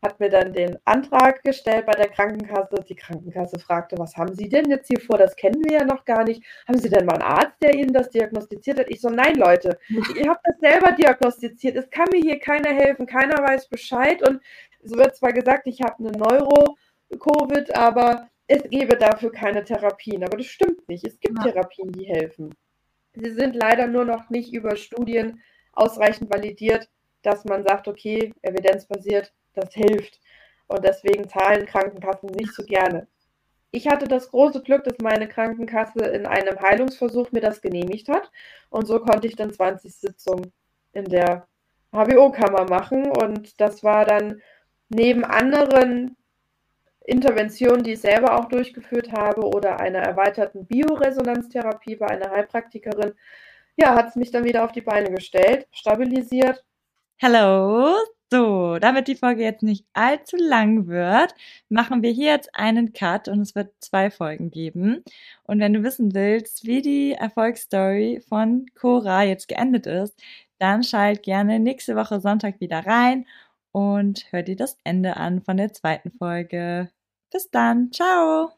hat 0.00 0.20
mir 0.20 0.30
dann 0.30 0.52
den 0.52 0.78
Antrag 0.84 1.42
gestellt 1.42 1.86
bei 1.86 1.92
der 1.92 2.08
Krankenkasse. 2.08 2.84
Die 2.88 2.94
Krankenkasse 2.94 3.58
fragte, 3.58 3.98
was 3.98 4.16
haben 4.16 4.34
Sie 4.34 4.48
denn 4.48 4.70
jetzt 4.70 4.88
hier 4.88 5.00
vor? 5.00 5.18
Das 5.18 5.34
kennen 5.34 5.62
wir 5.64 5.78
ja 5.78 5.84
noch 5.84 6.04
gar 6.04 6.24
nicht. 6.24 6.42
Haben 6.68 6.78
Sie 6.78 6.88
denn 6.88 7.04
mal 7.04 7.14
einen 7.14 7.22
Arzt, 7.22 7.60
der 7.60 7.74
Ihnen 7.74 7.92
das 7.92 8.10
diagnostiziert 8.10 8.78
hat? 8.78 8.90
Ich 8.90 9.00
so, 9.00 9.08
nein, 9.08 9.34
Leute, 9.36 9.78
ihr 9.88 10.30
habt 10.30 10.46
das 10.46 10.58
selber 10.60 10.92
diagnostiziert. 10.92 11.76
Es 11.76 11.90
kann 11.90 12.08
mir 12.12 12.20
hier 12.20 12.38
keiner 12.38 12.70
helfen. 12.70 13.06
Keiner 13.06 13.42
weiß 13.42 13.68
Bescheid. 13.68 14.26
Und 14.26 14.40
es 14.82 14.92
wird 14.92 15.16
zwar 15.16 15.32
gesagt, 15.32 15.66
ich 15.66 15.82
habe 15.82 15.98
eine 15.98 16.12
Neuro-Covid, 16.12 17.76
aber 17.76 18.28
es 18.46 18.62
gäbe 18.70 18.96
dafür 18.96 19.32
keine 19.32 19.64
Therapien. 19.64 20.22
Aber 20.22 20.36
das 20.36 20.46
stimmt 20.46 20.88
nicht. 20.88 21.04
Es 21.04 21.18
gibt 21.18 21.38
ja. 21.38 21.50
Therapien, 21.50 21.90
die 21.90 22.04
helfen. 22.04 22.54
Sie 23.14 23.30
sind 23.30 23.56
leider 23.56 23.88
nur 23.88 24.04
noch 24.04 24.30
nicht 24.30 24.52
über 24.52 24.76
Studien 24.76 25.42
ausreichend 25.72 26.32
validiert, 26.32 26.88
dass 27.22 27.44
man 27.44 27.64
sagt, 27.64 27.88
okay, 27.88 28.32
evidenzbasiert, 28.42 29.32
das 29.58 29.74
hilft. 29.74 30.20
Und 30.66 30.84
deswegen 30.84 31.28
zahlen 31.28 31.66
Krankenkassen 31.66 32.30
nicht 32.30 32.54
so 32.54 32.62
gerne. 32.64 33.06
Ich 33.70 33.88
hatte 33.88 34.08
das 34.08 34.30
große 34.30 34.62
Glück, 34.62 34.84
dass 34.84 34.96
meine 35.02 35.28
Krankenkasse 35.28 36.00
in 36.00 36.26
einem 36.26 36.60
Heilungsversuch 36.60 37.32
mir 37.32 37.40
das 37.40 37.60
genehmigt 37.60 38.08
hat. 38.08 38.30
Und 38.70 38.86
so 38.86 39.00
konnte 39.00 39.26
ich 39.26 39.36
dann 39.36 39.52
20 39.52 39.94
Sitzungen 39.94 40.52
in 40.92 41.04
der 41.04 41.46
HBO-Kammer 41.92 42.64
machen. 42.68 43.10
Und 43.10 43.60
das 43.60 43.82
war 43.84 44.04
dann 44.04 44.40
neben 44.88 45.24
anderen 45.24 46.16
Interventionen, 47.08 47.82
die 47.82 47.92
ich 47.92 48.00
selber 48.00 48.38
auch 48.38 48.46
durchgeführt 48.46 49.12
habe 49.12 49.42
oder 49.42 49.80
einer 49.80 50.00
erweiterten 50.00 50.66
Bioresonanztherapie 50.66 51.96
bei 51.96 52.06
einer 52.06 52.30
Heilpraktikerin, 52.30 53.14
ja, 53.76 53.94
hat 53.94 54.08
es 54.08 54.16
mich 54.16 54.30
dann 54.30 54.44
wieder 54.44 54.64
auf 54.64 54.72
die 54.72 54.82
Beine 54.82 55.10
gestellt, 55.10 55.66
stabilisiert. 55.70 56.64
Hallo, 57.22 57.96
so, 58.30 58.78
damit 58.78 59.08
die 59.08 59.14
Folge 59.14 59.42
jetzt 59.42 59.62
nicht 59.62 59.86
allzu 59.94 60.36
lang 60.36 60.86
wird, 60.86 61.34
machen 61.68 62.02
wir 62.02 62.10
hier 62.10 62.32
jetzt 62.32 62.54
einen 62.54 62.92
Cut 62.92 63.28
und 63.28 63.40
es 63.40 63.54
wird 63.54 63.72
zwei 63.80 64.10
Folgen 64.10 64.50
geben. 64.50 65.02
Und 65.44 65.60
wenn 65.60 65.72
du 65.72 65.82
wissen 65.82 66.14
willst, 66.14 66.66
wie 66.66 66.82
die 66.82 67.12
Erfolgsstory 67.12 68.22
von 68.28 68.66
Cora 68.74 69.22
jetzt 69.24 69.48
geendet 69.48 69.86
ist, 69.86 70.20
dann 70.58 70.82
schalt 70.82 71.22
gerne 71.22 71.58
nächste 71.58 71.96
Woche 71.96 72.20
Sonntag 72.20 72.60
wieder 72.60 72.84
rein 72.86 73.26
und 73.72 74.26
hör 74.30 74.42
dir 74.42 74.56
das 74.56 74.76
Ende 74.84 75.16
an 75.16 75.40
von 75.42 75.56
der 75.56 75.72
zweiten 75.72 76.10
Folge. 76.10 76.90
Bis 77.30 77.50
dann, 77.50 77.92
ciao! 77.92 78.52